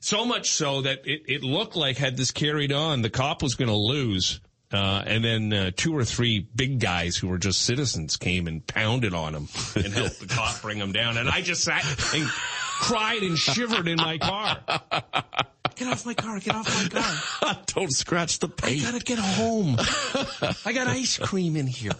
So 0.00 0.24
much 0.24 0.50
so 0.50 0.82
that 0.82 1.06
it, 1.06 1.22
it 1.26 1.42
looked 1.42 1.76
like 1.76 1.96
had 1.96 2.16
this 2.16 2.30
carried 2.30 2.72
on, 2.72 3.02
the 3.02 3.10
cop 3.10 3.42
was 3.42 3.54
going 3.54 3.68
to 3.68 3.76
lose. 3.76 4.40
Uh, 4.72 5.02
and 5.06 5.24
then 5.24 5.52
uh, 5.52 5.70
two 5.76 5.96
or 5.96 6.04
three 6.04 6.40
big 6.54 6.80
guys 6.80 7.16
who 7.16 7.28
were 7.28 7.38
just 7.38 7.62
citizens 7.62 8.16
came 8.16 8.48
and 8.48 8.66
pounded 8.66 9.14
on 9.14 9.32
him 9.32 9.48
and 9.76 9.92
helped 9.94 10.18
the 10.20 10.26
cop 10.26 10.60
bring 10.60 10.76
him 10.78 10.92
down. 10.92 11.16
And 11.16 11.28
I 11.28 11.40
just 11.40 11.62
sat 11.62 11.84
and 12.14 12.26
cried 12.26 13.22
and 13.22 13.38
shivered 13.38 13.86
in 13.86 13.96
my 13.96 14.18
car. 14.18 14.58
Get 15.76 15.88
off 15.88 16.06
my 16.06 16.14
car, 16.14 16.38
get 16.40 16.54
off 16.54 16.92
my 16.94 17.00
car. 17.00 17.58
Don't 17.66 17.92
scratch 17.92 18.38
the 18.38 18.48
paint. 18.48 18.82
I 18.86 18.92
gotta 18.92 19.04
get 19.04 19.18
home. 19.18 19.76
I 20.64 20.72
got 20.72 20.86
ice 20.88 21.18
cream 21.22 21.56
in 21.56 21.66
here. 21.66 21.92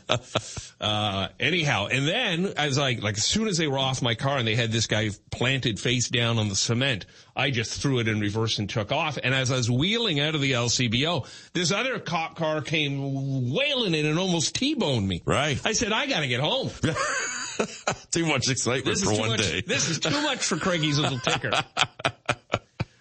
Uh, 0.80 1.28
anyhow, 1.38 1.86
and 1.86 2.06
then 2.06 2.46
as 2.56 2.78
I, 2.78 2.92
like, 2.94 3.16
as 3.16 3.24
soon 3.24 3.48
as 3.48 3.58
they 3.58 3.66
were 3.66 3.78
off 3.78 4.02
my 4.02 4.14
car 4.14 4.38
and 4.38 4.46
they 4.48 4.54
had 4.54 4.72
this 4.72 4.86
guy 4.86 5.10
planted 5.30 5.78
face 5.78 6.08
down 6.08 6.38
on 6.38 6.48
the 6.48 6.56
cement, 6.56 7.06
I 7.34 7.50
just 7.50 7.80
threw 7.80 7.98
it 7.98 8.08
in 8.08 8.20
reverse 8.20 8.58
and 8.58 8.68
took 8.68 8.92
off. 8.92 9.18
And 9.22 9.34
as 9.34 9.52
I 9.52 9.56
was 9.56 9.70
wheeling 9.70 10.20
out 10.20 10.34
of 10.34 10.40
the 10.40 10.52
LCBO, 10.52 11.26
this 11.52 11.70
other 11.72 11.98
cop 11.98 12.36
car 12.36 12.62
came 12.62 13.52
wailing 13.52 13.94
in 13.94 14.06
and 14.06 14.18
almost 14.18 14.54
T-boned 14.54 15.06
me. 15.06 15.22
Right. 15.24 15.60
I 15.64 15.72
said, 15.72 15.92
I 15.92 16.06
gotta 16.06 16.26
get 16.28 16.40
home. 16.40 16.70
Too 18.10 18.26
much 18.26 18.50
excitement 18.50 18.84
This 18.98 19.02
for 19.04 19.12
is 19.12 19.16
too 19.16 19.20
one 19.20 19.30
much, 19.30 19.40
day. 19.40 19.62
This 19.66 19.88
is 19.88 19.98
too 19.98 20.10
much 20.22 20.40
for 20.44 20.56
Craigie's 20.56 20.98
little 20.98 21.18
ticker. 21.18 21.52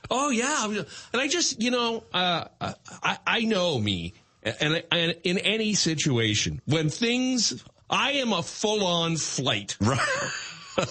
Oh 0.10 0.30
yeah, 0.30 0.66
and 0.66 1.22
I 1.22 1.28
just 1.28 1.62
you 1.62 1.72
know 1.72 2.04
uh, 2.14 2.46
I 3.04 3.18
I 3.26 3.42
know 3.42 3.80
me, 3.80 4.14
and, 4.44 4.84
and 4.92 5.16
in 5.24 5.38
any 5.40 5.74
situation 5.74 6.62
when 6.66 6.90
things 6.90 7.64
I 7.90 8.14
am 8.14 8.34
a 8.34 8.44
full 8.44 8.86
on 8.86 9.18
flight. 9.18 9.78
Right. 9.86 10.00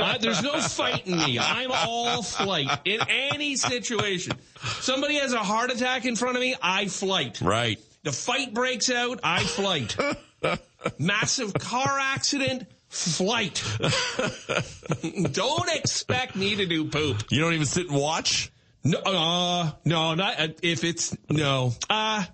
Uh, 0.00 0.18
there's 0.18 0.42
no 0.42 0.60
fighting 0.60 1.16
me. 1.16 1.38
I'm 1.38 1.70
all 1.70 2.22
flight 2.22 2.68
in 2.84 3.00
any 3.08 3.54
situation. 3.54 4.32
Somebody 4.80 5.16
has 5.16 5.32
a 5.32 5.38
heart 5.38 5.70
attack 5.70 6.04
in 6.04 6.16
front 6.16 6.36
of 6.36 6.40
me, 6.40 6.56
I 6.60 6.86
flight. 6.86 7.40
Right. 7.40 7.78
The 8.02 8.10
fight 8.10 8.52
breaks 8.52 8.90
out, 8.90 9.20
I 9.22 9.44
flight. 9.44 9.96
Massive 10.98 11.54
car 11.54 11.98
accident, 12.00 12.66
flight. 12.90 13.62
don't 15.32 15.70
expect 15.74 16.36
me 16.36 16.56
to 16.56 16.66
do 16.66 16.84
poop. 16.86 17.24
You 17.30 17.40
don't 17.40 17.54
even 17.54 17.66
sit 17.66 17.88
and 17.88 17.96
watch? 17.98 18.52
No, 18.84 18.98
uh, 18.98 19.70
no, 19.84 20.14
not 20.14 20.40
uh, 20.40 20.48
if 20.62 20.84
it's 20.84 21.16
no. 21.28 21.72
Uh 21.88 22.24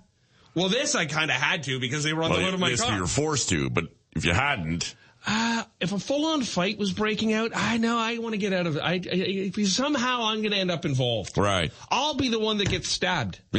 well, 0.54 0.68
this 0.70 0.94
I 0.94 1.04
kind 1.06 1.30
of 1.30 1.36
had 1.36 1.64
to 1.64 1.78
because 1.78 2.02
they 2.02 2.12
were 2.14 2.22
on 2.22 2.30
the 2.30 2.36
Well, 2.38 2.44
hood 2.46 2.54
of 2.54 2.60
my 2.60 2.70
yes, 2.70 2.82
car. 2.82 2.96
you're 2.96 3.06
forced 3.06 3.50
to, 3.50 3.68
but 3.68 3.84
if 4.14 4.24
you 4.24 4.32
hadn't, 4.32 4.94
Uh, 5.26 5.64
if 5.80 5.92
a 5.92 5.98
full-on 5.98 6.40
fight 6.42 6.78
was 6.78 6.92
breaking 6.92 7.32
out, 7.34 7.50
I 7.54 7.76
know 7.78 7.98
I 7.98 8.16
want 8.18 8.32
to 8.34 8.38
get 8.38 8.52
out 8.52 8.66
of 8.68 8.76
it. 8.76 8.80
I, 8.80 8.92
I, 9.12 9.50
I 9.54 9.62
somehow 9.64 10.22
I'm 10.26 10.38
going 10.40 10.52
to 10.52 10.56
end 10.56 10.70
up 10.70 10.84
involved. 10.86 11.36
right. 11.36 11.72
I'll 11.90 12.14
be 12.14 12.28
the 12.28 12.38
one 12.38 12.58
that 12.58 12.70
gets 12.70 12.88
stabbed. 12.88 13.40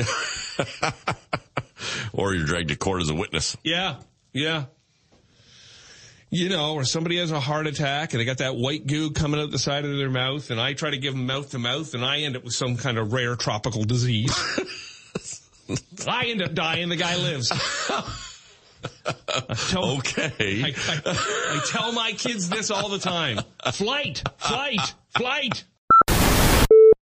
or 2.13 2.34
you're 2.34 2.46
dragged 2.46 2.70
to 2.70 2.75
court 2.77 3.01
as 3.01 3.10
a 3.10 3.16
witness. 3.16 3.58
Yeah, 3.63 3.98
yeah. 4.34 4.66
You 6.29 6.50
know, 6.50 6.74
or 6.74 6.84
somebody 6.84 7.19
has 7.19 7.31
a 7.31 7.39
heart 7.39 7.67
attack 7.67 8.12
and 8.12 8.19
they 8.19 8.25
got 8.25 8.39
that 8.39 8.57
white 8.57 8.86
goo 8.86 9.12
coming 9.12 9.39
out 9.39 9.50
the 9.50 9.57
side 9.60 9.86
of 9.86 9.98
their 9.98 10.10
mouth, 10.10 10.51
and 10.51 10.60
I 10.60 10.74
try 10.74 10.89
to 10.89 10.98
give 10.98 11.13
them 11.13 11.25
mouth 11.25 11.51
to 11.51 11.60
mouth, 11.60 11.93
and 11.93 12.03
I 12.03 12.19
end 12.19 12.36
up 12.36 12.43
with 12.43 12.53
some 12.53 12.75
kind 12.75 12.98
of 12.98 13.13
rare 13.13 13.38
tropical 13.38 13.86
disease. 13.86 14.36
I 16.07 16.25
end 16.25 16.41
up 16.41 16.53
dying. 16.53 16.89
The 16.89 16.98
guy 16.98 17.15
lives. 17.15 17.51
I 17.53 18.03
tell, 19.69 19.98
Okay. 19.98 20.63
I, 20.63 20.67
I, 20.67 21.01
I 21.05 21.62
tell 21.67 21.93
my 21.93 22.12
kids 22.12 22.50
this 22.50 22.72
all 22.72 22.89
the 22.89 23.00
time. 23.00 23.39
Flight, 23.72 24.22
flight, 24.38 24.93
flight. 25.17 25.63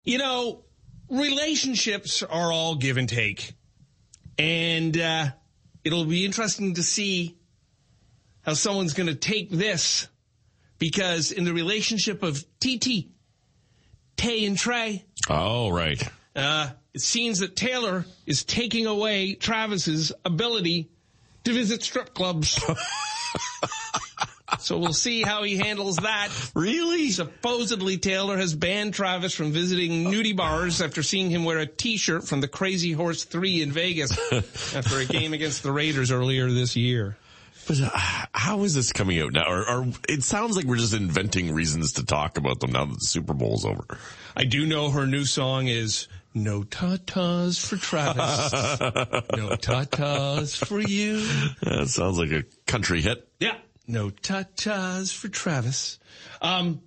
You 0.05 0.19
know, 0.19 0.65
relationships 1.09 2.23
are 2.23 2.53
all 2.53 2.77
give 2.77 2.99
and 2.99 3.09
take. 3.09 3.55
And 4.39 4.97
uh, 4.99 5.29
it'll 5.83 6.05
be 6.05 6.25
interesting 6.25 6.75
to 6.75 6.83
see 6.83 7.37
how 8.45 8.55
someone's 8.55 8.95
going 8.95 9.09
to 9.09 9.15
take 9.15 9.51
this 9.51 10.09
because 10.79 11.33
in 11.33 11.45
the 11.45 11.53
relationship 11.53 12.23
of 12.23 12.45
TT, 12.61 13.09
Tay 14.17 14.45
and 14.45 14.57
Trey, 14.57 15.05
oh, 15.29 15.71
right. 15.71 16.03
uh, 16.37 16.71
it 16.93 17.01
seems 17.01 17.41
that 17.41 17.57
Taylor 17.57 18.05
is 18.27 18.45
taking 18.45 18.87
away 18.87 19.35
Travis's 19.35 20.13
ability 20.25 20.91
to 21.45 21.53
visit 21.53 21.83
strip 21.83 22.15
clubs. 22.15 22.63
so 24.59 24.79
we'll 24.79 24.93
see 24.93 25.23
how 25.23 25.43
he 25.43 25.57
handles 25.57 25.97
that. 25.97 26.29
Really? 26.55 27.11
Supposedly, 27.11 27.99
Taylor 27.99 28.37
has 28.37 28.55
banned 28.55 28.95
Travis 28.95 29.35
from 29.35 29.53
visiting 29.53 30.05
nudie 30.05 30.37
bars 30.37 30.81
after 30.81 31.03
seeing 31.03 31.31
him 31.31 31.45
wear 31.45 31.59
a 31.59 31.67
T-shirt 31.67 32.27
from 32.27 32.41
the 32.41 32.49
Crazy 32.49 32.93
Horse 32.93 33.25
3 33.25 33.63
in 33.63 33.73
Vegas 33.73 34.13
after 34.75 34.99
a 34.99 35.05
game 35.05 35.33
against 35.33 35.63
the 35.63 35.73
Raiders 35.73 36.11
earlier 36.11 36.51
this 36.51 36.77
year. 36.77 37.17
But 37.67 37.81
uh, 37.81 37.91
how 38.33 38.63
is 38.65 38.75
this 38.75 38.93
coming 38.93 39.21
out 39.21 39.33
now? 39.33 39.45
Or, 39.49 39.69
or 39.69 39.87
it 40.09 40.23
sounds 40.23 40.57
like 40.57 40.67
we're 40.67 40.77
just 40.77 40.95
inventing 40.95 41.55
reasons 41.55 41.93
to 41.95 42.05
talk 42.05 42.37
about 42.39 42.61
them 42.61 42.73
now 42.73 42.85
that 42.85 42.95
the 42.95 43.05
Super 43.05 43.35
Bowl's 43.35 43.65
over. 43.65 43.85
I 44.37 44.45
do 44.45 44.67
know 44.67 44.91
her 44.91 45.07
new 45.07 45.25
song 45.25 45.69
is 45.69 46.09
No 46.35 46.63
Tatas 46.63 47.65
for 47.65 47.77
Travis. 47.77 48.53
no 49.37 49.51
Tatas 49.57 50.57
for 50.57 50.81
you. 50.81 51.27
That 51.63 51.89
sounds 51.89 52.19
like 52.19 52.33
a 52.33 52.45
country 52.67 53.01
hit. 53.01 53.29
Yeah. 53.41 53.57
No 53.87 54.11
tatas 54.11 55.15
for 55.15 55.29
Travis. 55.29 55.99
Um, 56.41 56.81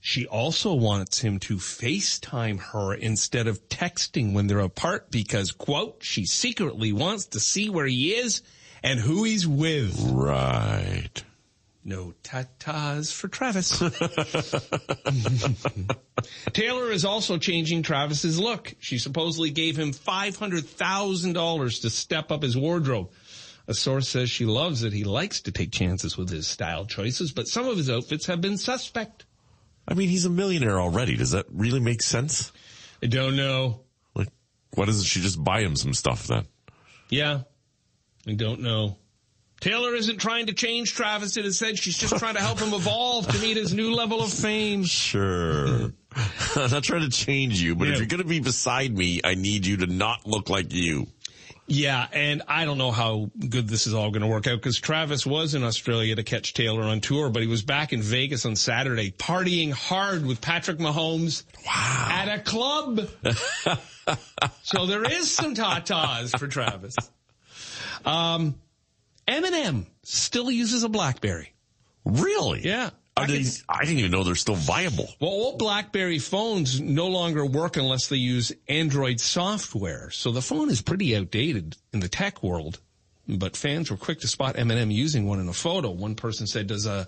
she 0.00 0.26
also 0.26 0.74
wants 0.74 1.20
him 1.20 1.38
to 1.40 1.56
FaceTime 1.56 2.60
her 2.60 2.94
instead 2.94 3.46
of 3.46 3.68
texting 3.68 4.32
when 4.32 4.46
they're 4.46 4.60
apart 4.60 5.10
because, 5.10 5.52
quote, 5.52 6.02
she 6.02 6.24
secretly 6.24 6.92
wants 6.92 7.26
to 7.26 7.40
see 7.40 7.68
where 7.68 7.86
he 7.86 8.14
is 8.14 8.42
and 8.82 9.00
who 9.00 9.24
he's 9.24 9.46
with. 9.46 9.98
Right. 10.10 11.24
No 11.84 12.12
tatas 12.22 13.12
for 13.12 13.28
Travis. 13.28 13.78
Taylor 16.52 16.90
is 16.90 17.06
also 17.06 17.38
changing 17.38 17.82
Travis's 17.82 18.38
look. 18.38 18.74
She 18.78 18.98
supposedly 18.98 19.50
gave 19.50 19.78
him 19.78 19.92
$500,000 19.92 21.80
to 21.80 21.90
step 21.90 22.30
up 22.30 22.42
his 22.42 22.58
wardrobe. 22.58 23.10
A 23.68 23.74
source 23.74 24.08
says 24.08 24.30
she 24.30 24.44
loves 24.44 24.82
that 24.82 24.92
he 24.92 25.04
likes 25.04 25.40
to 25.42 25.52
take 25.52 25.72
chances 25.72 26.16
with 26.16 26.30
his 26.30 26.46
style 26.46 26.84
choices, 26.84 27.32
but 27.32 27.48
some 27.48 27.66
of 27.66 27.76
his 27.76 27.88
outfits 27.88 28.26
have 28.26 28.40
been 28.40 28.58
suspect. 28.58 29.24
I 29.86 29.94
mean, 29.94 30.10
he's 30.10 30.26
a 30.26 30.30
millionaire 30.30 30.80
already. 30.80 31.16
Does 31.16 31.30
that 31.30 31.46
really 31.50 31.80
make 31.80 32.02
sense? 32.02 32.52
I 33.02 33.06
don't 33.06 33.36
know. 33.36 33.80
Like, 34.14 34.28
why 34.74 34.84
doesn't 34.84 35.06
she 35.06 35.20
just 35.20 35.42
buy 35.42 35.60
him 35.60 35.76
some 35.76 35.94
stuff 35.94 36.26
then? 36.26 36.46
Yeah, 37.08 37.42
I 38.28 38.34
don't 38.34 38.60
know. 38.60 38.96
Taylor 39.60 39.94
isn't 39.94 40.18
trying 40.18 40.46
to 40.46 40.52
change 40.52 40.94
Travis. 40.94 41.36
It 41.36 41.44
is 41.44 41.58
said 41.58 41.78
she's 41.78 41.98
just 41.98 42.16
trying 42.16 42.34
to 42.34 42.40
help 42.40 42.60
him 42.60 42.72
evolve 42.72 43.26
to 43.28 43.38
meet 43.40 43.56
his 43.56 43.72
new 43.74 43.92
level 43.94 44.20
of 44.22 44.32
fame. 44.32 44.84
Sure. 44.84 45.92
I'm 46.56 46.70
not 46.70 46.84
trying 46.84 47.02
to 47.02 47.10
change 47.10 47.60
you, 47.60 47.74
but 47.74 47.88
Yeah. 47.88 47.94
if 47.94 47.98
you're 47.98 48.06
going 48.06 48.22
to 48.22 48.28
be 48.28 48.38
beside 48.40 48.96
me, 48.96 49.20
I 49.24 49.34
need 49.34 49.66
you 49.66 49.78
to 49.78 49.86
not 49.86 50.26
look 50.26 50.48
like 50.48 50.72
you. 50.72 51.08
Yeah, 51.70 52.06
and 52.12 52.42
I 52.48 52.64
don't 52.64 52.78
know 52.78 52.90
how 52.92 53.30
good 53.46 53.68
this 53.68 53.86
is 53.86 53.92
all 53.94 54.10
going 54.10 54.22
to 54.22 54.26
work 54.28 54.46
out 54.46 54.56
because 54.56 54.78
Travis 54.78 55.26
was 55.26 55.54
in 55.54 55.64
Australia 55.64 56.14
to 56.16 56.22
catch 56.22 56.54
Taylor 56.54 56.82
on 56.84 57.00
tour, 57.00 57.28
but 57.28 57.42
he 57.42 57.48
was 57.48 57.62
back 57.62 57.92
in 57.92 58.00
Vegas 58.00 58.46
on 58.46 58.56
Saturday 58.56 59.10
partying 59.10 59.70
hard 59.72 60.24
with 60.24 60.40
Patrick 60.40 60.78
Mahomes 60.78 61.42
at 61.68 62.28
a 62.34 62.38
club. 62.40 63.06
so 64.62 64.86
there 64.86 65.04
is 65.04 65.30
some 65.30 65.54
tatas 65.54 66.38
for 66.38 66.46
Travis. 66.46 66.94
Um, 68.04 68.54
Eminem 69.26 69.86
still 70.04 70.50
uses 70.50 70.84
a 70.84 70.88
BlackBerry. 70.88 71.52
Really? 72.04 72.62
Yeah. 72.62 72.90
Are 73.16 73.26
they, 73.26 73.44
I 73.68 73.84
didn't 73.84 73.98
even 73.98 74.12
know 74.12 74.22
they're 74.22 74.36
still 74.36 74.54
viable. 74.54 75.12
Well, 75.20 75.30
all 75.30 75.56
BlackBerry 75.56 76.20
phones 76.20 76.80
no 76.80 77.08
longer 77.08 77.44
work 77.44 77.76
unless 77.76 78.06
they 78.06 78.16
use 78.16 78.52
Android 78.68 79.18
software. 79.18 80.10
So 80.10 80.30
the 80.30 80.40
phone 80.40 80.70
is 80.70 80.82
pretty 80.82 81.16
outdated 81.16 81.76
in 81.92 81.98
the 81.98 82.08
tech 82.08 82.42
world. 82.44 82.78
But 83.26 83.56
fans 83.56 83.90
were 83.90 83.96
quick 83.96 84.20
to 84.20 84.28
spot 84.28 84.54
Eminem 84.54 84.92
using 84.92 85.26
one 85.26 85.40
in 85.40 85.48
a 85.48 85.52
photo. 85.52 85.90
One 85.90 86.14
person 86.14 86.46
said, 86.46 86.68
"Does 86.68 86.86
a 86.86 87.06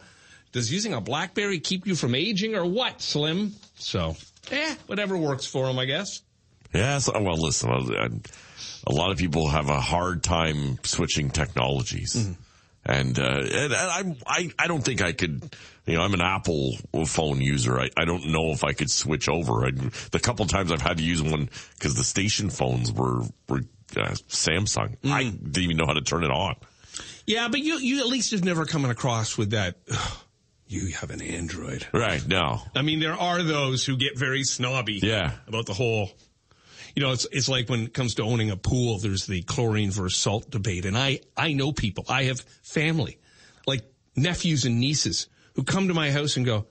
does 0.52 0.70
using 0.70 0.92
a 0.92 1.00
BlackBerry 1.00 1.61
keep 1.61 1.87
you 1.87 1.94
from 1.94 2.14
aging 2.14 2.54
or 2.54 2.66
what, 2.66 3.00
Slim?" 3.00 3.54
So, 3.78 4.16
eh, 4.50 4.75
whatever 4.87 5.16
works 5.16 5.47
for 5.47 5.70
him, 5.70 5.78
I 5.78 5.87
guess. 5.87 6.20
Yeah. 6.72 6.98
So, 6.98 7.20
well, 7.20 7.36
listen, 7.36 7.70
I- 7.70 8.04
I- 8.04 8.08
a 8.86 8.92
lot 8.92 9.10
of 9.10 9.18
people 9.18 9.48
have 9.48 9.68
a 9.68 9.80
hard 9.80 10.22
time 10.22 10.78
switching 10.84 11.30
technologies. 11.30 12.14
Mm-hmm. 12.16 12.32
And, 12.86 13.18
uh, 13.18 13.22
and 13.52 13.74
I, 13.74 14.16
I, 14.26 14.50
I 14.58 14.66
don't 14.66 14.82
think 14.82 15.02
I 15.02 15.12
could, 15.12 15.54
you 15.84 15.96
know, 15.96 16.02
I'm 16.02 16.14
an 16.14 16.22
Apple 16.22 16.76
phone 17.06 17.42
user. 17.42 17.78
I, 17.78 17.90
I 17.94 18.06
don't 18.06 18.28
know 18.28 18.52
if 18.52 18.64
I 18.64 18.72
could 18.72 18.90
switch 18.90 19.28
over. 19.28 19.66
I, 19.66 19.70
the 20.12 20.18
couple 20.18 20.46
times 20.46 20.72
I've 20.72 20.80
had 20.80 20.96
to 20.96 21.02
use 21.02 21.22
one 21.22 21.50
because 21.78 21.94
the 21.94 22.04
station 22.04 22.48
phones 22.48 22.90
were, 22.90 23.20
were 23.50 23.60
uh, 23.96 24.14
Samsung. 24.30 24.96
I 25.04 25.24
Mm. 25.24 25.42
didn't 25.52 25.58
even 25.64 25.76
know 25.76 25.86
how 25.86 25.92
to 25.92 26.00
turn 26.00 26.24
it 26.24 26.30
on. 26.30 26.54
Yeah, 27.26 27.48
but 27.48 27.60
you 27.60 27.76
you 27.78 28.00
at 28.00 28.06
least 28.06 28.30
have 28.32 28.44
never 28.44 28.64
come 28.64 28.84
across 28.86 29.36
with 29.36 29.50
that. 29.50 29.76
"Ugh, 29.92 30.12
You 30.68 30.86
have 30.92 31.10
an 31.10 31.20
Android. 31.20 31.86
Right. 31.92 32.26
No. 32.26 32.62
I 32.76 32.82
mean, 32.82 33.00
there 33.00 33.12
are 33.14 33.42
those 33.42 33.84
who 33.84 33.96
get 33.96 34.16
very 34.16 34.42
snobby. 34.44 35.00
Yeah. 35.02 35.32
About 35.48 35.66
the 35.66 35.74
whole, 35.74 36.10
you 36.94 37.02
know, 37.02 37.12
it's, 37.12 37.26
it's 37.32 37.49
like 37.49 37.68
when 37.68 37.85
it 37.85 37.94
comes 37.94 38.14
to 38.16 38.23
owning 38.23 38.50
a 38.50 38.56
pool, 38.56 38.99
there's 38.99 39.26
the 39.26 39.42
chlorine 39.42 39.90
versus 39.90 40.18
salt 40.18 40.50
debate. 40.50 40.85
And 40.85 40.97
I, 40.97 41.20
I 41.37 41.52
know 41.52 41.73
people, 41.73 42.04
I 42.09 42.25
have 42.25 42.40
family, 42.62 43.18
like 43.66 43.85
nephews 44.16 44.64
and 44.64 44.80
nieces 44.80 45.28
who 45.54 45.64
come 45.64 45.88
to 45.88 45.94
my 45.94 46.11
house 46.11 46.37
and 46.37 46.47
go, 46.47 46.66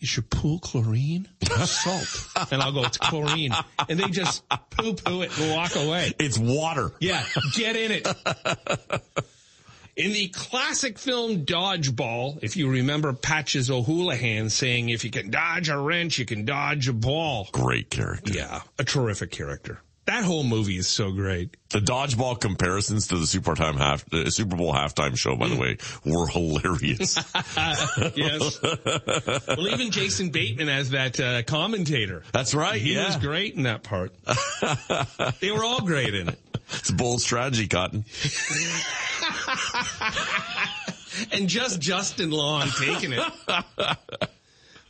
is 0.00 0.16
your 0.16 0.24
pool 0.24 0.58
chlorine 0.58 1.28
or 1.50 1.66
salt? 1.66 2.28
and 2.52 2.62
I'll 2.62 2.72
go, 2.72 2.84
it's 2.84 2.98
chlorine. 2.98 3.52
And 3.88 3.98
they 3.98 4.08
just 4.08 4.46
poo 4.48 4.94
poo 4.94 5.22
it 5.22 5.38
and 5.38 5.52
walk 5.52 5.74
away. 5.74 6.12
It's 6.18 6.38
water. 6.38 6.92
Yeah, 7.00 7.24
get 7.54 7.76
in 7.76 7.92
it. 7.92 9.26
In 9.96 10.12
the 10.12 10.28
classic 10.28 10.98
film 10.98 11.46
Dodgeball, 11.46 12.40
if 12.42 12.54
you 12.58 12.68
remember 12.68 13.14
Patches 13.14 13.70
O'Houlihan 13.70 14.50
saying, 14.50 14.90
if 14.90 15.04
you 15.04 15.10
can 15.10 15.30
dodge 15.30 15.70
a 15.70 15.78
wrench, 15.78 16.18
you 16.18 16.26
can 16.26 16.44
dodge 16.44 16.86
a 16.86 16.92
ball. 16.92 17.48
Great 17.52 17.88
character. 17.88 18.34
Yeah, 18.34 18.60
a 18.78 18.84
terrific 18.84 19.30
character. 19.30 19.80
That 20.04 20.22
whole 20.22 20.44
movie 20.44 20.76
is 20.76 20.86
so 20.86 21.10
great. 21.10 21.56
The 21.70 21.80
dodgeball 21.80 22.40
comparisons 22.40 23.08
to 23.08 23.16
the 23.16 23.26
Super 23.26 23.56
Time 23.56 23.76
half 23.76 24.04
uh, 24.12 24.30
Super 24.30 24.54
Bowl 24.54 24.72
halftime 24.72 25.18
show, 25.18 25.34
by 25.34 25.48
the 25.48 25.56
way, 25.56 25.78
were 26.04 26.28
hilarious. 26.28 27.16
yes. 28.14 28.62
well, 29.48 29.68
even 29.68 29.90
Jason 29.90 30.30
Bateman 30.30 30.68
as 30.68 30.90
that 30.90 31.18
uh, 31.18 31.42
commentator. 31.42 32.22
That's 32.32 32.54
right. 32.54 32.80
He 32.80 32.94
yeah. 32.94 33.06
was 33.06 33.16
great 33.16 33.54
in 33.54 33.64
that 33.64 33.82
part. 33.82 34.12
they 35.40 35.50
were 35.50 35.64
all 35.64 35.80
great 35.80 36.14
in 36.14 36.28
it. 36.28 36.38
It's 36.70 36.90
a 36.90 36.94
bold 36.94 37.20
strategy, 37.20 37.68
Cotton. 37.68 38.04
and 41.32 41.48
just 41.48 41.80
Justin 41.80 42.30
Long 42.30 42.68
taking 42.78 43.12
it. 43.12 43.22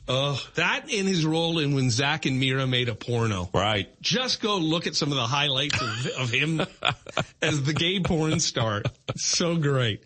Oh, 0.08 0.40
that 0.54 0.88
in 0.88 1.06
his 1.06 1.26
role 1.26 1.58
in 1.58 1.74
when 1.74 1.90
Zack 1.90 2.26
and 2.26 2.38
Miri 2.38 2.64
made 2.66 2.88
a 2.88 2.94
porno. 2.94 3.50
Right. 3.52 3.88
Just 4.00 4.40
go 4.40 4.56
look 4.56 4.86
at 4.86 4.94
some 4.94 5.10
of 5.10 5.16
the 5.16 5.26
highlights 5.26 5.82
of, 5.82 6.06
of 6.18 6.30
him 6.30 6.62
as 7.42 7.64
the 7.64 7.72
gay 7.72 7.98
porn 7.98 8.38
star. 8.38 8.82
So 9.16 9.56
great. 9.56 10.04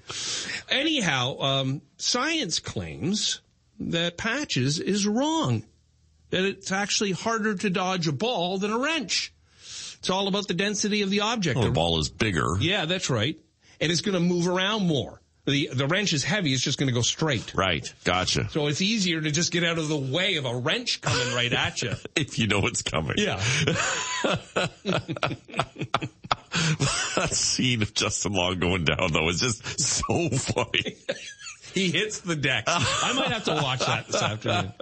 Anyhow, 0.71 1.39
um, 1.41 1.83
science 1.99 2.61
claims 2.61 3.43
that 3.79 4.17
Patches 4.17 4.79
is 4.79 5.07
wrong. 5.07 5.65
That 6.31 6.45
it's 6.45 6.73
actually 6.73 7.13
harder 7.13 7.57
to 7.57 7.69
dodge 7.69 8.09
a 8.09 8.13
ball 8.13 8.57
than 8.57 8.71
a 8.71 8.79
wrench. 8.79 9.35
It's 10.01 10.11
all 10.11 10.29
about 10.29 10.49
the 10.49 10.55
density 10.55 11.03
of 11.03 11.11
the 11.11 11.21
object. 11.21 11.57
Well, 11.57 11.67
the 11.67 11.73
ball 11.73 11.99
is 11.99 12.09
bigger. 12.09 12.57
Yeah, 12.59 12.87
that's 12.87 13.11
right. 13.11 13.39
And 13.81 13.93
it's 13.93 14.01
going 14.01 14.15
to 14.15 14.21
move 14.21 14.49
around 14.49 14.87
more. 14.87 15.21
The, 15.47 15.71
the 15.73 15.87
wrench 15.87 16.13
is 16.13 16.23
heavy. 16.25 16.53
It's 16.53 16.63
just 16.63 16.79
going 16.79 16.89
to 16.89 16.95
go 16.95 17.03
straight. 17.03 17.55
Right. 17.55 17.93
Gotcha. 18.05 18.49
So 18.51 18.67
it's 18.67 18.81
easier 18.81 19.21
to 19.21 19.31
just 19.31 19.53
get 19.53 19.65
out 19.65 19.79
of 19.79 19.89
the 19.89 19.97
way 19.97 20.37
of 20.37 20.45
a 20.47 20.55
wrench 20.55 21.01
coming 21.01 21.35
right 21.35 21.53
at 21.53 21.83
you. 21.83 21.93
if 22.17 22.39
you 22.39 22.47
know 22.47 22.67
it's 22.67 22.83
coming. 22.83 23.15
Yeah. 23.17 23.37
that 27.17 27.29
scene 27.31 27.83
of 27.83 27.95
Justin 27.95 28.33
Long 28.33 28.59
going 28.59 28.85
down 28.85 29.13
though 29.13 29.29
is 29.29 29.41
just 29.41 29.81
so 29.81 30.29
funny. 30.31 30.97
he 31.75 31.91
hits 31.91 32.21
the 32.21 32.37
deck. 32.37 32.65
I 32.67 33.13
might 33.15 33.29
have 33.29 33.45
to 33.45 33.55
watch 33.55 33.81
that 33.81 34.07
this 34.07 34.23
afternoon. 34.23 34.73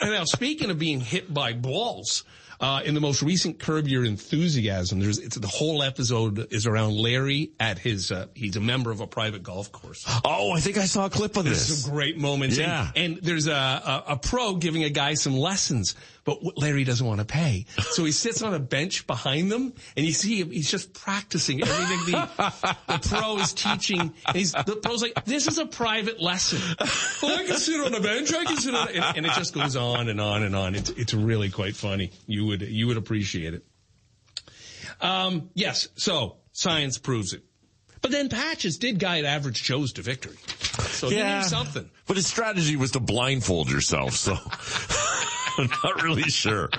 And 0.00 0.10
now, 0.10 0.24
speaking 0.24 0.70
of 0.70 0.78
being 0.78 1.00
hit 1.00 1.32
by 1.32 1.52
balls, 1.52 2.24
uh, 2.60 2.82
in 2.84 2.94
the 2.94 3.00
most 3.00 3.22
recent 3.22 3.58
Curb 3.58 3.86
Your 3.86 4.04
Enthusiasm, 4.04 5.00
there's 5.00 5.18
it's 5.18 5.36
the 5.36 5.46
whole 5.46 5.82
episode 5.82 6.52
is 6.52 6.66
around 6.66 6.96
Larry 6.96 7.52
at 7.60 7.78
his. 7.78 8.10
Uh, 8.10 8.26
he's 8.34 8.56
a 8.56 8.60
member 8.60 8.90
of 8.90 9.00
a 9.00 9.06
private 9.06 9.42
golf 9.42 9.70
course. 9.70 10.04
Oh, 10.24 10.52
I 10.52 10.60
think 10.60 10.76
I 10.76 10.86
saw 10.86 11.06
a 11.06 11.10
clip 11.10 11.36
of 11.36 11.44
this. 11.44 11.68
There's 11.68 11.84
some 11.84 11.92
great 11.92 12.18
moments. 12.18 12.58
Yeah. 12.58 12.90
And, 12.96 13.14
and 13.14 13.22
there's 13.22 13.46
a, 13.46 13.52
a, 13.52 14.04
a 14.08 14.16
pro 14.16 14.56
giving 14.56 14.84
a 14.84 14.90
guy 14.90 15.14
some 15.14 15.36
lessons, 15.36 15.94
but 16.24 16.38
Larry 16.58 16.84
doesn't 16.84 17.06
want 17.06 17.20
to 17.20 17.26
pay. 17.26 17.66
So 17.90 18.04
he 18.04 18.12
sits 18.12 18.42
on 18.42 18.54
a 18.54 18.58
bench 18.58 19.06
behind 19.06 19.50
them 19.50 19.72
and 19.96 20.06
you 20.06 20.12
see 20.12 20.40
him, 20.40 20.50
he's 20.50 20.70
just 20.70 20.92
practicing 20.92 21.62
everything 21.62 22.12
the, 22.12 22.74
the 22.86 23.08
pro 23.08 23.38
is 23.38 23.52
teaching. 23.52 24.14
He's, 24.32 24.52
the 24.52 24.78
pro's 24.82 25.02
like, 25.02 25.24
this 25.24 25.46
is 25.46 25.58
a 25.58 25.66
private 25.66 26.20
lesson. 26.20 26.60
Well, 27.22 27.38
I 27.38 27.44
can 27.44 27.56
sit 27.56 27.80
on 27.80 27.94
a 27.94 28.00
bench. 28.00 28.32
I 28.32 28.44
can 28.44 28.56
sit 28.56 28.74
on, 28.74 28.88
and, 28.88 29.16
and 29.18 29.26
it 29.26 29.32
just 29.32 29.54
goes 29.54 29.76
on 29.76 30.08
and 30.08 30.20
on 30.20 30.42
and 30.42 30.54
on. 30.54 30.74
It's, 30.74 30.90
it's 30.90 31.14
really 31.14 31.50
quite 31.50 31.76
funny. 31.76 32.12
You 32.26 32.46
would, 32.46 32.62
you 32.62 32.86
would 32.86 32.96
appreciate 32.96 33.54
it. 33.54 33.64
Um, 35.00 35.50
yes. 35.54 35.88
So 35.96 36.36
science 36.52 36.98
proves 36.98 37.32
it. 37.32 37.42
But 38.00 38.10
then 38.12 38.28
Patches 38.28 38.78
did 38.78 38.98
guide 38.98 39.24
average 39.24 39.62
Joe's 39.62 39.92
to 39.94 40.02
victory. 40.02 40.36
So 40.90 41.08
he 41.08 41.16
knew 41.22 41.42
something. 41.42 41.90
But 42.06 42.16
his 42.16 42.26
strategy 42.26 42.76
was 42.76 42.92
to 42.92 43.00
blindfold 43.00 43.70
yourself, 43.70 44.14
so 44.14 44.34
I'm 45.58 45.70
not 45.82 46.02
really 46.02 46.22
sure. 46.30 46.70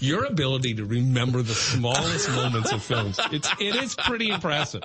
Your 0.00 0.24
ability 0.24 0.74
to 0.74 0.84
remember 0.84 1.42
the 1.42 1.54
smallest 1.54 2.30
moments 2.30 2.72
of 2.72 2.82
films, 2.82 3.18
it's, 3.32 3.50
it 3.60 3.74
is 3.74 3.94
pretty 3.94 4.30
impressive. 4.30 4.82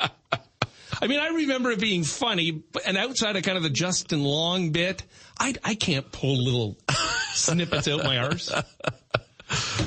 I 1.02 1.08
mean, 1.08 1.20
I 1.20 1.30
remember 1.30 1.72
it 1.72 1.80
being 1.80 2.04
funny, 2.04 2.64
and 2.86 2.98
outside 2.98 3.36
of 3.36 3.44
kind 3.44 3.58
of 3.58 3.64
the 3.64 3.70
Justin 3.70 4.24
Long 4.24 4.72
bit, 4.72 5.04
I, 5.40 5.54
I 5.64 5.76
can't 5.76 6.12
pull 6.12 6.38
little 6.38 6.78
snippets 7.34 7.88
out 7.88 8.04
my 8.04 8.18
arse. 8.18 8.52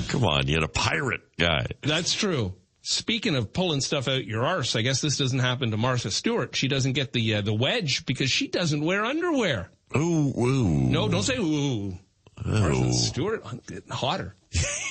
Come 0.08 0.24
on, 0.24 0.46
you 0.46 0.54
had 0.54 0.62
a 0.62 0.68
pirate 0.68 1.22
guy. 1.38 1.66
That's 1.82 2.14
true. 2.14 2.54
Speaking 2.82 3.34
of 3.34 3.52
pulling 3.52 3.80
stuff 3.80 4.06
out 4.06 4.24
your 4.26 4.44
arse, 4.44 4.76
I 4.76 4.82
guess 4.82 5.00
this 5.00 5.18
doesn't 5.18 5.40
happen 5.40 5.72
to 5.72 5.76
Martha 5.76 6.10
Stewart. 6.10 6.54
She 6.54 6.68
doesn't 6.68 6.92
get 6.92 7.12
the 7.12 7.34
uh, 7.34 7.40
the 7.40 7.54
wedge 7.54 8.06
because 8.06 8.30
she 8.30 8.46
doesn't 8.46 8.84
wear 8.84 9.04
underwear. 9.04 9.70
Ooh, 9.96 10.32
ooh. 10.38 10.68
No, 10.68 11.08
don't 11.08 11.22
say 11.22 11.36
ooh. 11.36 11.98
Martha 12.44 12.92
Stewart, 12.92 13.42
I'm 13.44 13.60
getting 13.66 13.90
hotter. 13.90 14.34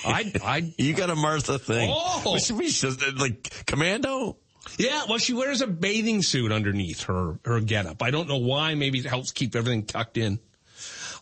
I, 0.06 0.32
I, 0.44 0.74
You 0.78 0.94
got 0.94 1.10
a 1.10 1.16
Martha 1.16 1.58
thing. 1.60 1.90
Oh. 1.94 2.38
Should 2.38 2.58
we 2.58 2.70
just, 2.70 3.02
like, 3.18 3.66
commando? 3.66 4.38
yeah. 4.78 5.04
Well, 5.08 5.18
she 5.20 5.34
wears 5.34 5.62
a 5.62 5.68
bathing 5.68 6.22
suit 6.22 6.52
underneath 6.52 7.04
her 7.04 7.40
her 7.46 7.62
getup. 7.62 8.02
I 8.02 8.12
don't 8.12 8.28
know 8.28 8.38
why. 8.38 8.74
Maybe 8.76 9.00
it 9.00 9.06
helps 9.06 9.32
keep 9.32 9.56
everything 9.56 9.86
tucked 9.86 10.18
in. 10.18 10.40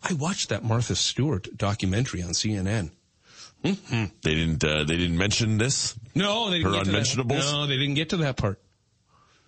I 0.02 0.14
watched 0.14 0.50
that 0.50 0.64
Martha 0.64 0.96
Stewart 0.96 1.48
documentary 1.56 2.24
on 2.24 2.30
CNN. 2.32 2.92
They 3.62 3.76
didn't, 4.22 4.62
uh, 4.64 4.84
they 4.84 4.98
didn't 4.98 5.18
mention 5.18 5.58
this? 5.58 5.96
No, 6.16 6.50
they 6.50 6.58
didn't 6.58 6.74
Her 6.74 6.78
get 6.80 6.86
to 6.86 6.92
that. 6.92 6.96
unmentionables? 6.98 7.52
No, 7.54 7.68
they 7.68 7.78
didn't 7.78 7.94
get 7.94 8.10
to 8.10 8.18
that 8.18 8.36
part. 8.36 8.60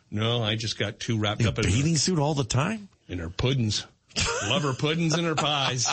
No, 0.09 0.41
I 0.41 0.55
just 0.55 0.77
got 0.79 0.99
too 1.01 1.17
wrapped 1.17 1.45
up 1.45 1.57
in 1.59 1.65
her, 1.65 1.69
Bathing 1.69 1.97
suit 1.97 2.19
all 2.19 2.33
the 2.33 2.45
time? 2.45 2.87
in 3.09 3.19
her 3.19 3.29
puddings. 3.29 3.85
Love 4.49 4.63
her 4.63 4.73
puddings 4.73 5.13
and 5.15 5.25
her 5.25 5.35
pies. 5.35 5.87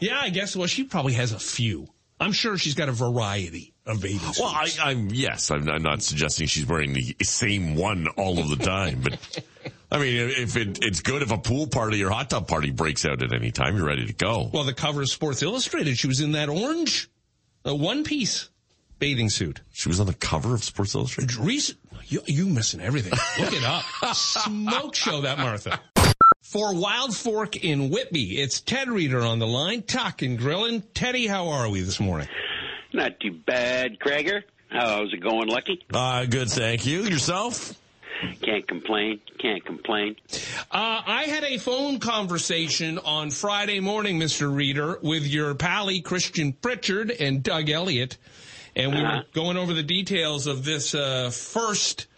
Yeah, 0.00 0.18
I 0.20 0.30
guess. 0.30 0.56
Well, 0.56 0.66
she 0.66 0.84
probably 0.84 1.14
has 1.14 1.32
a 1.32 1.38
few. 1.38 1.86
I'm 2.20 2.32
sure 2.32 2.56
she's 2.56 2.74
got 2.74 2.88
a 2.88 2.92
variety 2.92 3.74
of 3.84 4.00
bathing 4.00 4.20
suits. 4.20 4.40
Well, 4.40 4.48
I, 4.48 4.70
I'm, 4.80 5.08
yes, 5.10 5.50
I'm, 5.50 5.68
I'm 5.68 5.82
not 5.82 6.02
suggesting 6.02 6.46
she's 6.46 6.66
wearing 6.66 6.92
the 6.92 7.16
same 7.22 7.74
one 7.74 8.06
all 8.16 8.38
of 8.38 8.48
the 8.48 8.64
time, 8.64 9.00
but 9.02 9.18
I 9.90 9.98
mean, 9.98 10.30
if 10.30 10.56
it, 10.56 10.78
it's 10.82 11.00
good 11.00 11.22
if 11.22 11.32
a 11.32 11.38
pool 11.38 11.66
party 11.66 12.02
or 12.04 12.10
hot 12.10 12.30
tub 12.30 12.46
party 12.46 12.70
breaks 12.70 13.04
out 13.04 13.22
at 13.22 13.34
any 13.34 13.50
time, 13.50 13.76
you're 13.76 13.86
ready 13.86 14.06
to 14.06 14.12
go. 14.12 14.48
Well, 14.52 14.62
the 14.62 14.72
cover 14.72 15.02
of 15.02 15.08
Sports 15.08 15.42
Illustrated, 15.42 15.98
she 15.98 16.06
was 16.06 16.20
in 16.20 16.32
that 16.32 16.48
orange, 16.48 17.10
uh, 17.66 17.74
one 17.74 18.04
piece 18.04 18.50
bathing 19.00 19.28
suit. 19.28 19.60
She 19.72 19.88
was 19.88 19.98
on 19.98 20.06
the 20.06 20.14
cover 20.14 20.54
of 20.54 20.62
Sports 20.62 20.94
Illustrated. 20.94 21.34
Recent, 21.34 21.76
you, 22.06 22.22
you 22.26 22.46
missing 22.46 22.80
everything. 22.80 23.14
Look 23.42 23.52
it 23.52 23.64
up. 23.64 23.82
Smoke 24.14 24.94
show 24.94 25.22
that 25.22 25.38
Martha. 25.38 25.80
For 26.52 26.74
Wild 26.74 27.16
Fork 27.16 27.56
in 27.64 27.88
Whitby, 27.88 28.38
it's 28.38 28.60
Ted 28.60 28.90
Reader 28.90 29.22
on 29.22 29.38
the 29.38 29.46
line, 29.46 29.80
talking 29.80 30.36
grilling. 30.36 30.82
Teddy, 30.92 31.26
how 31.26 31.48
are 31.48 31.70
we 31.70 31.80
this 31.80 31.98
morning? 31.98 32.28
Not 32.92 33.18
too 33.20 33.32
bad, 33.32 33.98
Krager. 33.98 34.42
How's 34.68 35.14
it 35.14 35.20
going, 35.22 35.48
Lucky? 35.48 35.82
Uh, 35.94 36.26
good, 36.26 36.50
thank 36.50 36.84
you. 36.84 37.04
Yourself? 37.04 37.72
Can't 38.42 38.68
complain. 38.68 39.20
Can't 39.38 39.64
complain. 39.64 40.16
Uh, 40.70 41.00
I 41.06 41.22
had 41.26 41.42
a 41.44 41.56
phone 41.56 41.98
conversation 42.00 42.98
on 42.98 43.30
Friday 43.30 43.80
morning, 43.80 44.18
Mr. 44.20 44.54
Reader, 44.54 44.98
with 45.02 45.26
your 45.26 45.54
pally 45.54 46.02
Christian 46.02 46.52
Pritchard 46.52 47.10
and 47.10 47.42
Doug 47.42 47.70
Elliott, 47.70 48.18
and 48.76 48.92
we 48.94 49.00
were 49.00 49.06
Uh-huh. 49.08 49.22
going 49.32 49.56
over 49.56 49.72
the 49.72 49.82
details 49.82 50.46
of 50.46 50.64
this 50.66 50.94
uh, 50.94 51.30
first 51.30 52.08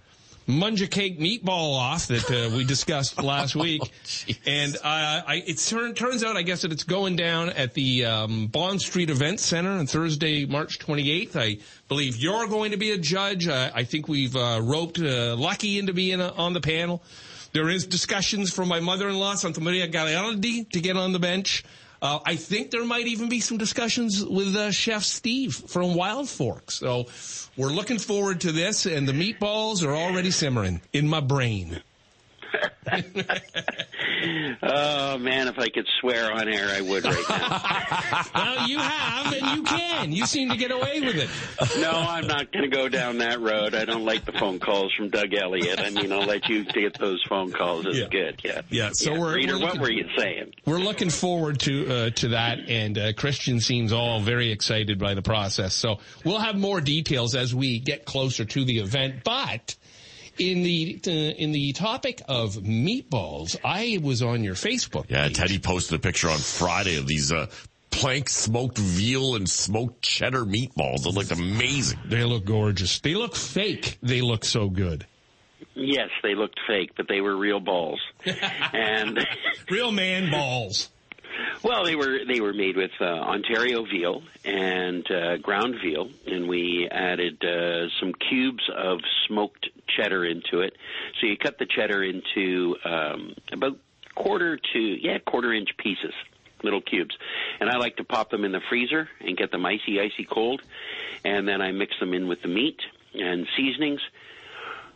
mangiacake 0.47 1.19
meatball 1.19 1.79
off 1.79 2.07
that 2.09 2.31
uh, 2.31 2.55
we 2.57 2.65
discussed 2.65 3.23
last 3.23 3.57
week. 3.57 3.83
and 4.47 4.77
uh, 4.77 5.23
I, 5.27 5.43
it 5.47 5.59
turn, 5.59 5.95
turns 5.95 6.23
out, 6.23 6.37
I 6.37 6.43
guess, 6.43 6.63
that 6.63 6.73
it's 6.73 6.85
going 6.85 7.17
down 7.17 7.51
at 7.51 7.75
the 7.75 8.05
um, 8.05 8.47
Bond 8.49 8.81
Street 8.81 9.11
Event 9.11 9.41
Center 9.41 9.71
on 9.71 9.87
Thursday, 9.87 10.45
March 10.47 10.79
28th. 10.79 11.37
I 11.37 11.59
believe 11.89 12.17
you're 12.17 12.47
going 12.47 12.73
to 12.73 12.77
be 12.77 12.93
a 12.93 12.99
judge. 12.99 13.49
Uh, 13.49 13.71
I 13.75 13.85
think 13.85 14.09
we've 14.09 14.37
uh, 14.37 14.61
roped 14.63 14.99
uh, 14.99 15.37
Lucky 15.37 15.79
into 15.79 15.93
being 15.93 16.21
uh 16.21 16.33
on 16.37 16.53
the 16.53 16.61
panel. 16.61 17.03
There 17.53 17.69
is 17.69 17.87
discussions 17.87 18.53
from 18.53 18.69
my 18.69 18.81
mother-in-law, 18.81 19.37
Santa 19.37 19.61
Maria 19.61 19.87
Galeardi, 19.87 20.69
to 20.71 20.81
get 20.81 20.97
on 20.97 21.13
the 21.13 21.21
bench. 21.21 21.63
Uh, 22.05 22.21
I 22.27 22.37
think 22.37 22.71
there 22.71 22.85
might 22.85 23.07
even 23.07 23.31
be 23.31 23.41
some 23.41 23.57
discussions 23.57 24.23
with 24.23 24.55
uh, 24.55 24.71
Chef 24.71 25.03
Steve 25.03 25.55
from 25.55 25.95
Wild 25.95 26.29
Fork. 26.29 26.71
So 26.71 27.07
we're 27.57 27.71
looking 27.71 27.99
forward 27.99 28.43
to 28.43 28.53
this, 28.53 28.85
and 28.85 29.09
the 29.09 29.15
meatballs 29.15 29.83
are 29.83 29.97
already 29.97 30.31
simmering 30.31 30.83
in 30.93 31.09
my 31.09 31.21
brain. 31.21 31.81
Oh 34.63 35.19
man, 35.19 35.49
if 35.49 35.59
I 35.59 35.69
could 35.69 35.87
swear 36.01 36.33
on 36.33 36.49
air, 36.49 36.69
I 36.71 36.81
would 36.81 37.05
right 37.05 37.25
now. 37.29 38.25
well, 38.35 38.69
you 38.69 38.79
have, 38.79 39.33
and 39.33 39.57
you 39.57 39.63
can. 39.65 40.13
You 40.13 40.27
seem 40.27 40.51
to 40.51 40.57
get 40.57 40.71
away 40.71 41.01
with 41.01 41.17
it. 41.17 41.29
no, 41.81 41.91
I'm 41.91 42.27
not 42.27 42.53
going 42.53 42.69
to 42.69 42.75
go 42.77 42.89
down 42.89 43.19
that 43.19 43.41
road. 43.41 43.75
I 43.75 43.85
don't 43.85 44.05
like 44.05 44.25
the 44.25 44.33
phone 44.33 44.59
calls 44.61 44.93
from 44.95 45.11
Doug 45.11 45.33
Elliott. 45.35 45.81
I 45.81 45.91
mean, 45.91 46.13
I'll 46.13 46.27
let 46.27 46.49
you 46.49 46.65
get 46.65 46.99
those 46.99 47.23
phone 47.29 47.53
calls. 47.53 47.87
It's 47.87 47.99
Yeah. 47.99 48.09
good. 48.11 48.41
Yeah. 48.45 48.61
Yeah, 48.71 48.91
so 48.93 49.13
we're- 49.19 49.35
Reader, 49.35 49.59
we're 49.59 49.65
what 49.65 49.79
were 49.81 49.91
you 49.93 50.09
saying? 50.17 50.53
We're 50.67 50.79
looking 50.79 51.11
forward 51.11 51.61
to 51.61 51.91
uh, 51.93 52.11
to 52.11 52.29
that, 52.29 52.59
and 52.69 52.97
uh, 52.99 53.13
Christian 53.15 53.61
seems 53.61 53.93
all 53.93 54.21
very 54.21 54.51
excited 54.51 54.99
by 54.99 55.15
the 55.15 55.23
process. 55.23 55.75
So 55.75 55.99
we'll 56.25 56.39
have 56.39 56.57
more 56.57 56.81
details 56.81 57.35
as 57.35 57.55
we 57.55 57.79
get 57.81 58.05
closer 58.05 58.45
to 58.45 58.65
the 58.65 58.79
event. 58.79 59.25
But 59.25 59.75
in 60.39 60.63
the 60.63 61.01
uh, 61.07 61.11
in 61.11 61.53
the 61.53 61.73
topic 61.73 62.23
of 62.29 62.55
meatballs, 62.55 63.57
I 63.65 63.99
was 64.03 64.23
on 64.23 64.45
your 64.45 64.55
Facebook. 64.55 65.07
Yeah, 65.09 65.29
page. 65.29 65.37
Teddy 65.37 65.59
posted 65.59 65.97
a 65.97 65.99
picture 66.01 66.29
on 66.29 66.39
Friday 66.39 66.97
of 66.97 67.07
these 67.07 67.33
uh, 67.33 67.47
plank 67.91 68.29
smoked 68.29 68.79
veal 68.79 69.37
and 69.37 69.49
smoked 69.49 70.03
cheddar 70.03 70.45
meatballs. 70.45 71.05
They 71.05 71.11
looked 71.11 71.31
amazing. 71.31 71.99
They 72.07 72.25
look 72.25 72.45
gorgeous. 72.45 73.01
They 73.01 73.15
look 73.15 73.37
fake. 73.37 73.99
They 74.03 74.21
look 74.21 74.45
so 74.45 74.69
good. 74.69 75.07
Yes, 75.75 76.11
they 76.23 76.35
looked 76.35 76.61
fake, 76.67 76.93
but 76.97 77.09
they 77.09 77.21
were 77.21 77.37
real 77.37 77.61
balls. 77.61 78.01
and 78.73 79.27
Real 79.69 79.91
man 79.91 80.31
balls. 80.31 80.89
Well, 81.63 81.85
they 81.85 81.97
were 81.97 82.21
they 82.27 82.41
were 82.41 82.53
made 82.53 82.77
with 82.77 82.91
uh, 83.01 83.05
Ontario 83.05 83.85
veal 83.85 84.23
and 84.45 85.09
uh, 85.11 85.37
ground 85.39 85.77
veal, 85.83 86.11
and 86.27 86.49
we 86.49 86.89
added 86.91 87.45
uh, 87.45 87.89
some 88.01 88.13
cubes 88.13 88.65
of 88.75 89.01
smoked 89.27 89.69
cheddar 89.89 90.25
into 90.25 90.61
it. 90.61 90.77
So 91.21 91.27
you 91.27 91.37
cut 91.37 91.59
the 91.59 91.67
cheddar 91.67 92.03
into 92.03 92.77
um, 92.85 93.35
about 93.53 93.79
quarter 94.15 94.59
to 94.73 94.79
yeah 94.79 95.19
quarter 95.19 95.53
inch 95.53 95.71
pieces, 95.79 96.15
little 96.63 96.83
cubes, 96.83 97.17
and 97.61 97.71
I 97.71 97.77
like 97.79 97.97
to 97.97 98.05
pop 98.05 98.31
them 98.31 98.45
in 98.45 98.53
the 98.53 98.61
freezer 98.69 99.09
and 99.21 99.37
get 99.37 99.51
them 99.51 99.65
icy 99.65 100.01
icy 100.01 100.25
cold, 100.31 100.63
and 101.25 101.49
then 101.49 101.61
I 101.61 101.73
mix 101.73 101.99
them 102.01 102.15
in 102.15 102.29
with 102.29 102.43
the 102.43 102.49
meat 102.49 102.81
and 103.15 103.47
seasonings 103.57 104.01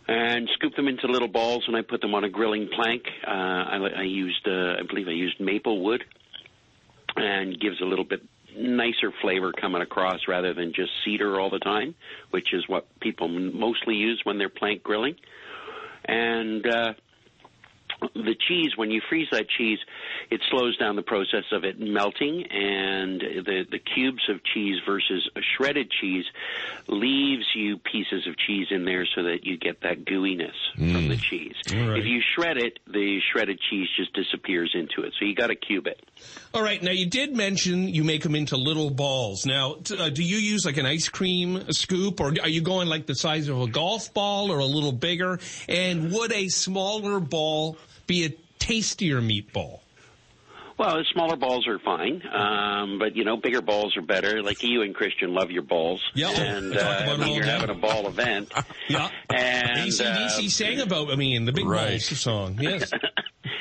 and 0.08 0.48
scoop 0.54 0.74
them 0.74 0.88
into 0.88 1.06
little 1.06 1.28
balls, 1.28 1.64
and 1.66 1.76
I 1.76 1.82
put 1.82 2.00
them 2.00 2.14
on 2.14 2.24
a 2.24 2.30
grilling 2.30 2.68
plank. 2.74 3.02
Uh, 3.26 3.30
I, 3.30 3.76
I 3.98 4.02
used, 4.02 4.48
uh, 4.48 4.76
I 4.78 4.82
believe, 4.88 5.06
I 5.06 5.12
used 5.12 5.38
maple 5.38 5.84
wood, 5.84 6.02
and 7.38 7.58
gives 7.58 7.80
a 7.80 7.84
little 7.84 8.04
bit 8.04 8.22
nicer 8.56 9.12
flavor 9.20 9.52
coming 9.52 9.82
across 9.82 10.20
rather 10.26 10.52
than 10.52 10.72
just 10.72 10.90
cedar 11.04 11.38
all 11.40 11.50
the 11.50 11.58
time, 11.58 11.94
which 12.30 12.52
is 12.52 12.68
what 12.68 12.86
people 13.00 13.28
mostly 13.28 13.94
use 13.94 14.20
when 14.24 14.38
they're 14.38 14.48
plank 14.48 14.82
grilling. 14.82 15.14
And 16.04 16.66
uh, 16.66 16.94
the 18.14 18.34
cheese, 18.48 18.76
when 18.76 18.90
you 18.90 19.00
freeze 19.08 19.28
that 19.32 19.48
cheese, 19.48 19.78
it 20.30 20.40
slows 20.50 20.76
down 20.76 20.96
the 20.96 21.02
process 21.02 21.44
of 21.52 21.64
it 21.64 21.78
melting, 21.80 22.44
and 22.50 23.20
the 23.20 23.64
the 23.70 23.78
cubes 23.78 24.22
of 24.28 24.42
cheese 24.44 24.76
versus 24.86 25.28
a 25.36 25.40
shredded 25.56 25.90
cheese 25.90 26.24
leaves 26.86 27.46
you 27.54 27.78
pieces 27.78 28.26
of 28.26 28.36
cheese 28.36 28.66
in 28.70 28.84
there 28.84 29.06
so 29.14 29.22
that 29.22 29.44
you 29.44 29.56
get 29.56 29.80
that 29.82 30.04
gooiness 30.04 30.54
from 30.74 31.08
the 31.08 31.16
cheese. 31.16 31.54
right. 31.72 31.98
If 31.98 32.04
you 32.04 32.20
shred 32.34 32.56
it, 32.56 32.78
the 32.86 33.20
shredded 33.32 33.58
cheese 33.70 33.88
just 33.96 34.12
disappears 34.12 34.74
into 34.74 35.02
it. 35.06 35.14
So 35.18 35.24
you 35.24 35.34
got 35.34 35.48
to 35.48 35.56
cube 35.56 35.86
it. 35.86 36.00
All 36.52 36.62
right. 36.62 36.82
Now 36.82 36.92
you 36.92 37.06
did 37.06 37.36
mention 37.36 37.88
you 37.88 38.04
make 38.04 38.22
them 38.22 38.34
into 38.34 38.56
little 38.56 38.90
balls. 38.90 39.46
Now, 39.46 39.76
uh, 39.98 40.10
do 40.10 40.22
you 40.22 40.36
use 40.36 40.64
like 40.64 40.76
an 40.76 40.86
ice 40.86 41.08
cream 41.08 41.70
scoop, 41.72 42.20
or 42.20 42.34
are 42.42 42.48
you 42.48 42.60
going 42.60 42.88
like 42.88 43.06
the 43.06 43.14
size 43.14 43.48
of 43.48 43.60
a 43.60 43.66
golf 43.66 44.12
ball, 44.12 44.50
or 44.50 44.58
a 44.58 44.66
little 44.66 44.92
bigger? 44.92 45.38
And 45.68 46.12
would 46.12 46.32
a 46.32 46.48
smaller 46.48 47.20
ball 47.20 47.76
be 48.06 48.24
a 48.24 48.30
tastier 48.58 49.20
meatball? 49.20 49.80
Well, 50.78 50.96
the 50.98 51.04
smaller 51.12 51.34
balls 51.36 51.66
are 51.66 51.78
fine, 51.80 52.22
um, 52.32 52.98
but 53.00 53.16
you 53.16 53.24
know, 53.24 53.36
bigger 53.36 53.60
balls 53.60 53.96
are 53.96 54.02
better. 54.02 54.42
Like 54.42 54.62
you 54.62 54.82
and 54.82 54.94
Christian 54.94 55.34
love 55.34 55.50
your 55.50 55.62
balls, 55.62 56.00
Yeah, 56.14 56.30
and 56.30 56.72
uh, 56.76 56.78
about 56.80 57.08
I 57.08 57.16
mean, 57.16 57.34
you're 57.34 57.44
day. 57.44 57.50
having 57.50 57.70
a 57.70 57.74
ball 57.74 58.06
event. 58.06 58.52
Yeah. 58.88 59.10
And 59.28 59.76
ACDC 59.90 60.46
uh, 60.46 60.48
sang 60.48 60.80
about, 60.80 61.10
I 61.10 61.16
mean, 61.16 61.44
the 61.44 61.52
Big 61.52 61.66
Right. 61.66 61.90
Balls 61.90 62.04
song. 62.18 62.56
Yes. 62.58 62.90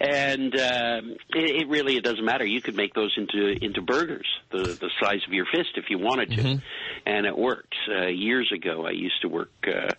and 0.00 0.54
um, 0.54 1.16
it, 1.34 1.62
it 1.62 1.68
really 1.68 1.96
it 1.96 2.04
doesn't 2.04 2.24
matter. 2.24 2.44
You 2.44 2.62
could 2.62 2.74
make 2.74 2.94
those 2.94 3.12
into 3.16 3.62
into 3.62 3.82
burgers, 3.82 4.26
the 4.50 4.62
the 4.62 4.90
size 5.00 5.20
of 5.26 5.32
your 5.34 5.44
fist, 5.44 5.70
if 5.76 5.84
you 5.90 5.98
wanted 5.98 6.30
to, 6.30 6.62
and 7.06 7.26
it 7.26 7.36
works. 7.36 7.76
Uh, 7.88 8.06
years 8.06 8.50
ago, 8.54 8.86
I 8.86 8.92
used 8.92 9.20
to 9.22 9.28
work 9.28 9.50
uh, 9.66 9.90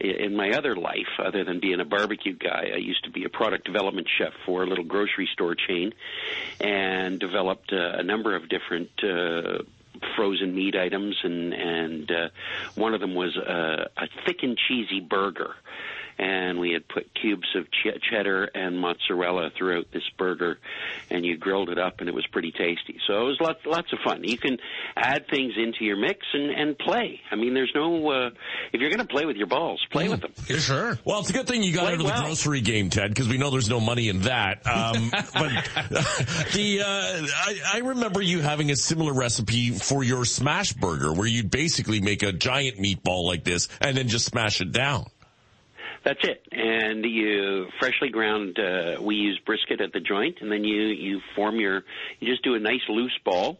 in 0.00 0.36
my 0.36 0.50
other 0.50 0.76
life, 0.76 1.08
other 1.18 1.44
than 1.44 1.60
being 1.60 1.80
a 1.80 1.86
barbecue 1.86 2.36
guy. 2.36 2.72
I 2.74 2.78
used 2.78 3.04
to 3.04 3.10
be 3.10 3.24
a 3.24 3.30
product 3.30 3.64
development 3.64 4.06
chef 4.18 4.34
for 4.44 4.64
a 4.64 4.66
little 4.66 4.84
grocery 4.84 5.28
store 5.32 5.54
chain, 5.54 5.94
and 6.60 7.18
developed 7.18 7.72
uh, 7.72 7.98
a 7.98 8.02
number 8.02 8.36
of 8.36 8.48
different. 8.48 8.90
Uh, 9.02 9.62
frozen 10.14 10.54
meat 10.54 10.76
items 10.76 11.16
and 11.24 11.52
and 11.52 12.10
uh, 12.12 12.28
one 12.76 12.94
of 12.94 13.00
them 13.00 13.16
was 13.16 13.36
a, 13.36 13.90
a 13.96 14.06
thick 14.24 14.44
and 14.44 14.56
cheesy 14.56 15.00
burger 15.00 15.56
and 16.18 16.58
we 16.58 16.72
had 16.72 16.88
put 16.88 17.08
cubes 17.14 17.46
of 17.54 17.64
ch- 17.70 18.00
cheddar 18.10 18.44
and 18.54 18.78
mozzarella 18.78 19.50
throughout 19.56 19.86
this 19.92 20.02
burger, 20.18 20.58
and 21.10 21.24
you 21.24 21.36
grilled 21.36 21.68
it 21.70 21.78
up, 21.78 22.00
and 22.00 22.08
it 22.08 22.14
was 22.14 22.26
pretty 22.32 22.50
tasty. 22.50 22.98
So 23.06 23.20
it 23.20 23.24
was 23.24 23.38
lots 23.40 23.60
lots 23.66 23.92
of 23.92 23.98
fun. 24.04 24.24
You 24.24 24.38
can 24.38 24.58
add 24.96 25.26
things 25.28 25.52
into 25.56 25.84
your 25.84 25.96
mix 25.96 26.26
and 26.32 26.50
and 26.50 26.78
play. 26.78 27.20
I 27.30 27.36
mean, 27.36 27.54
there's 27.54 27.72
no 27.74 28.10
uh, 28.10 28.30
if 28.72 28.80
you're 28.80 28.90
going 28.90 28.98
to 29.00 29.06
play 29.12 29.24
with 29.26 29.36
your 29.36 29.46
balls, 29.46 29.84
play 29.90 30.08
with 30.08 30.20
them. 30.20 30.32
Yeah, 30.48 30.56
sure. 30.58 30.98
Well, 31.04 31.20
it's 31.20 31.30
a 31.30 31.32
good 31.32 31.46
thing 31.46 31.62
you 31.62 31.72
got 31.74 31.84
Play 31.84 31.92
into 31.94 32.04
the 32.04 32.10
well. 32.10 32.24
grocery 32.24 32.60
game, 32.60 32.90
Ted, 32.90 33.10
because 33.10 33.28
we 33.28 33.38
know 33.38 33.50
there's 33.50 33.68
no 33.68 33.80
money 33.80 34.08
in 34.08 34.22
that. 34.22 34.62
Um, 34.68 35.10
but 35.10 35.22
the 36.52 36.82
uh, 36.84 37.26
I, 37.36 37.58
I 37.74 37.78
remember 37.78 38.20
you 38.22 38.40
having 38.40 38.70
a 38.70 38.76
similar 38.76 39.12
recipe 39.12 39.70
for 39.70 40.04
your 40.04 40.24
smash 40.24 40.72
burger, 40.72 41.12
where 41.12 41.26
you'd 41.26 41.50
basically 41.50 42.00
make 42.00 42.22
a 42.22 42.32
giant 42.32 42.78
meatball 42.78 43.24
like 43.24 43.44
this 43.44 43.68
and 43.80 43.96
then 43.96 44.08
just 44.08 44.26
smash 44.26 44.60
it 44.60 44.72
down. 44.72 45.06
That's 46.04 46.22
it. 46.22 46.46
And 46.52 47.04
you 47.04 47.68
freshly 47.78 48.08
ground. 48.08 48.58
Uh, 48.58 48.96
we 49.00 49.16
use 49.16 49.38
brisket 49.44 49.80
at 49.80 49.92
the 49.92 50.00
joint, 50.00 50.38
and 50.40 50.50
then 50.50 50.64
you 50.64 50.82
you 50.82 51.20
form 51.34 51.56
your. 51.56 51.84
You 52.20 52.28
just 52.28 52.42
do 52.44 52.54
a 52.54 52.58
nice 52.60 52.80
loose 52.88 53.18
ball, 53.24 53.58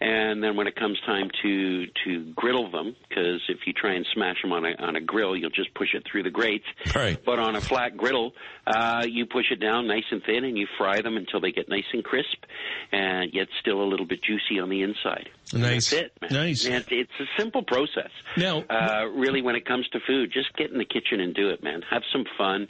and 0.00 0.42
then 0.42 0.56
when 0.56 0.66
it 0.66 0.76
comes 0.76 0.98
time 1.06 1.30
to 1.42 1.86
to 2.04 2.32
griddle 2.34 2.70
them, 2.70 2.94
because 3.08 3.40
if 3.48 3.58
you 3.66 3.72
try 3.72 3.94
and 3.94 4.06
smash 4.12 4.40
them 4.42 4.52
on 4.52 4.64
a 4.64 4.74
on 4.78 4.96
a 4.96 5.00
grill, 5.00 5.36
you'll 5.36 5.50
just 5.50 5.74
push 5.74 5.94
it 5.94 6.04
through 6.10 6.22
the 6.22 6.30
grates. 6.30 6.66
Right. 6.94 7.18
But 7.24 7.38
on 7.38 7.56
a 7.56 7.60
flat 7.60 7.96
griddle, 7.96 8.32
uh, 8.66 9.04
you 9.08 9.26
push 9.26 9.46
it 9.50 9.60
down 9.60 9.86
nice 9.86 10.04
and 10.10 10.22
thin, 10.24 10.44
and 10.44 10.56
you 10.56 10.66
fry 10.76 11.00
them 11.00 11.16
until 11.16 11.40
they 11.40 11.52
get 11.52 11.68
nice 11.68 11.84
and 11.92 12.04
crisp, 12.04 12.44
and 12.92 13.32
yet 13.32 13.48
still 13.60 13.82
a 13.82 13.88
little 13.88 14.06
bit 14.06 14.20
juicy 14.22 14.60
on 14.60 14.68
the 14.68 14.82
inside. 14.82 15.28
Nice. 15.52 15.90
That's 15.90 15.92
it. 15.92 16.12
Man. 16.20 16.30
Nice. 16.32 16.66
It's, 16.66 16.86
it's 16.90 17.20
a 17.20 17.24
simple 17.40 17.62
process. 17.62 18.10
Now- 18.36 18.64
uh, 18.68 19.06
really, 19.06 19.40
when 19.42 19.56
it 19.56 19.64
comes 19.64 19.88
to 19.88 20.00
food, 20.06 20.30
just 20.32 20.54
get 20.56 20.70
in 20.70 20.78
the 20.78 20.84
kitchen 20.84 21.20
and 21.20 21.34
do 21.34 21.48
it, 21.48 21.62
man. 21.62 21.82
Have 21.90 22.02
some 22.12 22.24
fun. 22.36 22.68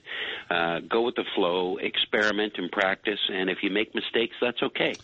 Uh, 0.48 0.80
go 0.88 1.02
with 1.02 1.16
the 1.16 1.24
flow. 1.34 1.76
Experiment 1.78 2.54
and 2.56 2.70
practice. 2.70 3.18
And 3.32 3.50
if 3.50 3.58
you 3.62 3.70
make 3.70 3.94
mistakes, 3.94 4.36
that's 4.40 4.62
okay. 4.62 4.94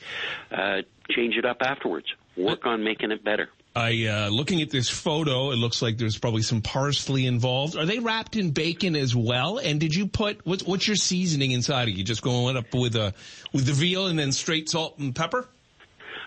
Uh, 0.50 0.82
change 1.10 1.36
it 1.36 1.44
up 1.44 1.58
afterwards. 1.60 2.06
Work 2.36 2.66
on 2.66 2.82
making 2.82 3.10
it 3.10 3.24
better. 3.24 3.48
I 3.76 4.06
uh, 4.06 4.28
looking 4.28 4.62
at 4.62 4.70
this 4.70 4.88
photo, 4.88 5.50
it 5.50 5.56
looks 5.56 5.82
like 5.82 5.98
there's 5.98 6.16
probably 6.16 6.42
some 6.42 6.62
parsley 6.62 7.26
involved. 7.26 7.76
Are 7.76 7.84
they 7.84 7.98
wrapped 7.98 8.36
in 8.36 8.52
bacon 8.52 8.94
as 8.94 9.16
well? 9.16 9.58
And 9.58 9.80
did 9.80 9.94
you 9.94 10.06
put 10.06 10.46
what's, 10.46 10.62
what's 10.62 10.86
your 10.86 10.96
seasoning 10.96 11.50
inside 11.50 11.88
of 11.88 11.96
you? 11.96 12.04
Just 12.04 12.22
going 12.22 12.56
up 12.56 12.72
with 12.72 12.94
a 12.94 13.14
with 13.52 13.66
the 13.66 13.72
veal 13.72 14.06
and 14.06 14.16
then 14.18 14.30
straight 14.30 14.68
salt 14.70 14.98
and 14.98 15.14
pepper? 15.14 15.48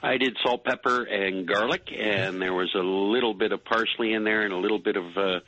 I 0.04 0.18
did 0.18 0.38
salt, 0.44 0.64
pepper, 0.64 1.04
and 1.04 1.48
garlic, 1.48 1.90
and 1.98 2.42
there 2.42 2.54
was 2.54 2.70
a 2.76 2.80
little 2.84 3.34
bit 3.34 3.52
of 3.52 3.64
parsley 3.66 4.14
in 4.14 4.24
there 4.24 4.44
and 4.44 4.54
a 4.54 4.58
little 4.58 4.80
bit 4.80 4.96
of 4.96 5.06
uh, 5.18 5.40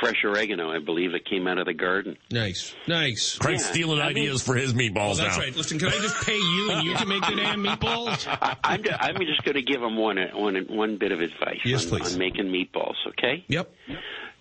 fresh 0.00 0.24
oregano, 0.24 0.70
I 0.70 0.78
believe, 0.78 1.12
that 1.12 1.24
came 1.28 1.46
out 1.46 1.58
of 1.58 1.66
the 1.66 1.74
garden. 1.74 2.16
Nice, 2.30 2.74
nice. 2.86 3.36
Craig's 3.38 3.62
Yeah, 3.64 3.70
stealing 3.72 4.00
I 4.00 4.08
mean- 4.08 4.24
ideas 4.24 4.42
for 4.42 4.54
his 4.54 4.72
meatballs 4.72 5.12
Oh, 5.12 5.14
that's 5.16 5.36
now. 5.36 5.42
right. 5.44 5.54
Listen, 5.56 5.78
can 5.78 5.88
I 5.88 5.98
just 5.98 6.16
pay 6.26 6.38
you 6.38 6.70
and 6.72 6.84
you 6.84 6.94
can 6.94 7.08
make 7.08 7.26
the 7.26 7.36
damn 7.36 7.62
meatballs? 7.62 8.26
I, 8.42 8.56
I'm, 8.64 8.82
ju- 8.82 8.90
I'm 8.98 9.16
just 9.26 9.42
going 9.44 9.56
to 9.56 9.62
give 9.62 9.80
them 9.80 9.96
one, 9.96 10.16
one, 10.34 10.56
one 10.68 10.96
bit 10.98 11.12
of 11.12 11.20
advice 11.20 11.58
Yes, 11.64 11.84
on, 11.92 11.98
please. 11.98 12.12
on 12.14 12.18
making 12.18 12.46
meatballs, 12.46 12.94
okay? 13.08 13.44
Yep. 13.48 13.70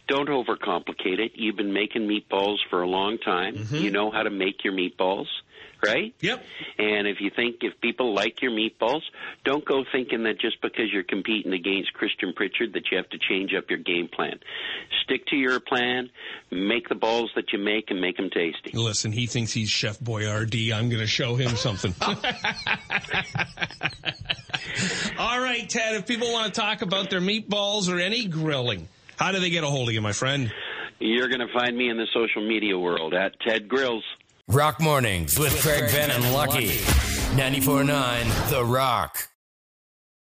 don't 0.08 0.30
overcomplicate 0.30 1.20
it. 1.20 1.32
You've 1.36 1.56
been 1.58 1.74
making 1.74 2.08
meatballs 2.08 2.58
for 2.70 2.82
a 2.82 2.88
long 2.88 3.18
time. 3.20 3.56
Mm-hmm. 3.56 3.76
You 3.76 3.92
know 3.92 4.10
how 4.12 4.24
to 4.24 4.30
make 4.30 4.64
your 4.64 4.74
meatballs, 4.74 5.28
right? 5.86 6.14
Yep. 6.22 6.44
And 6.78 7.08
if 7.08 7.22
you 7.22 7.32
think 7.36 7.58
if 7.62 7.80
people 7.82 8.14
like 8.14 8.42
your 8.42 8.52
meatballs, 8.52 9.02
don't 9.46 9.66
go 9.66 9.84
thinking 9.92 10.24
that 10.24 10.40
just 10.40 10.62
because 10.62 10.92
you're 10.92 11.04
competing 11.04 11.54
against 11.54 11.94
Christian 11.94 12.34
Pritchard 12.36 12.74
that 12.74 12.84
you 12.92 12.98
have 12.98 13.10
to 13.10 13.18
change 13.18 13.54
up 13.58 13.70
your 13.70 13.80
game 13.80 14.08
plan. 14.08 14.40
Stick 15.04 15.26
to 15.28 15.36
your 15.36 15.60
plan, 15.60 16.10
make 16.52 16.90
the 16.90 16.96
balls 16.96 17.32
that 17.36 17.52
you 17.54 17.60
make 17.60 17.92
and 17.92 18.02
make 18.02 18.18
them 18.18 18.30
tasty. 18.30 18.72
Listen, 18.74 19.12
he 19.12 19.28
thinks 19.28 19.52
he's 19.52 19.70
Chef 19.70 20.00
Boyardee. 20.00 20.74
I'm 20.74 20.90
going 20.90 21.02
to 21.02 21.08
show 21.08 21.36
him 21.36 21.56
something. 21.56 21.94
All 25.18 25.40
right, 25.40 25.68
Ted, 25.70 25.96
if 25.96 26.08
people 26.08 26.32
want 26.32 26.54
to 26.54 26.60
talk 26.60 26.82
about 26.82 27.10
their 27.10 27.22
meatballs 27.22 27.90
or 27.94 28.00
any 28.00 28.26
grilling, 28.26 28.88
how 29.18 29.32
do 29.32 29.40
they 29.40 29.50
get 29.50 29.64
a 29.64 29.68
hold 29.68 29.90
of 29.90 29.94
you, 29.94 30.02
my 30.02 30.14
friend? 30.14 30.52
You're 31.00 31.30
going 31.30 31.40
to 31.40 31.54
find 31.54 31.78
me 31.78 31.90
in 31.90 31.98
the 31.98 32.08
social 32.14 32.46
media 32.48 32.78
world 32.78 33.14
at 33.14 33.40
Ted 33.40 33.68
Grills. 33.70 34.04
Rock 34.52 34.82
Mornings 34.82 35.38
with 35.38 35.62
Craig 35.62 35.92
Venn 35.92 36.10
and 36.10 36.34
Lucky. 36.34 36.70
94.9 37.38 38.50
The 38.50 38.66
Rock. 38.66 39.29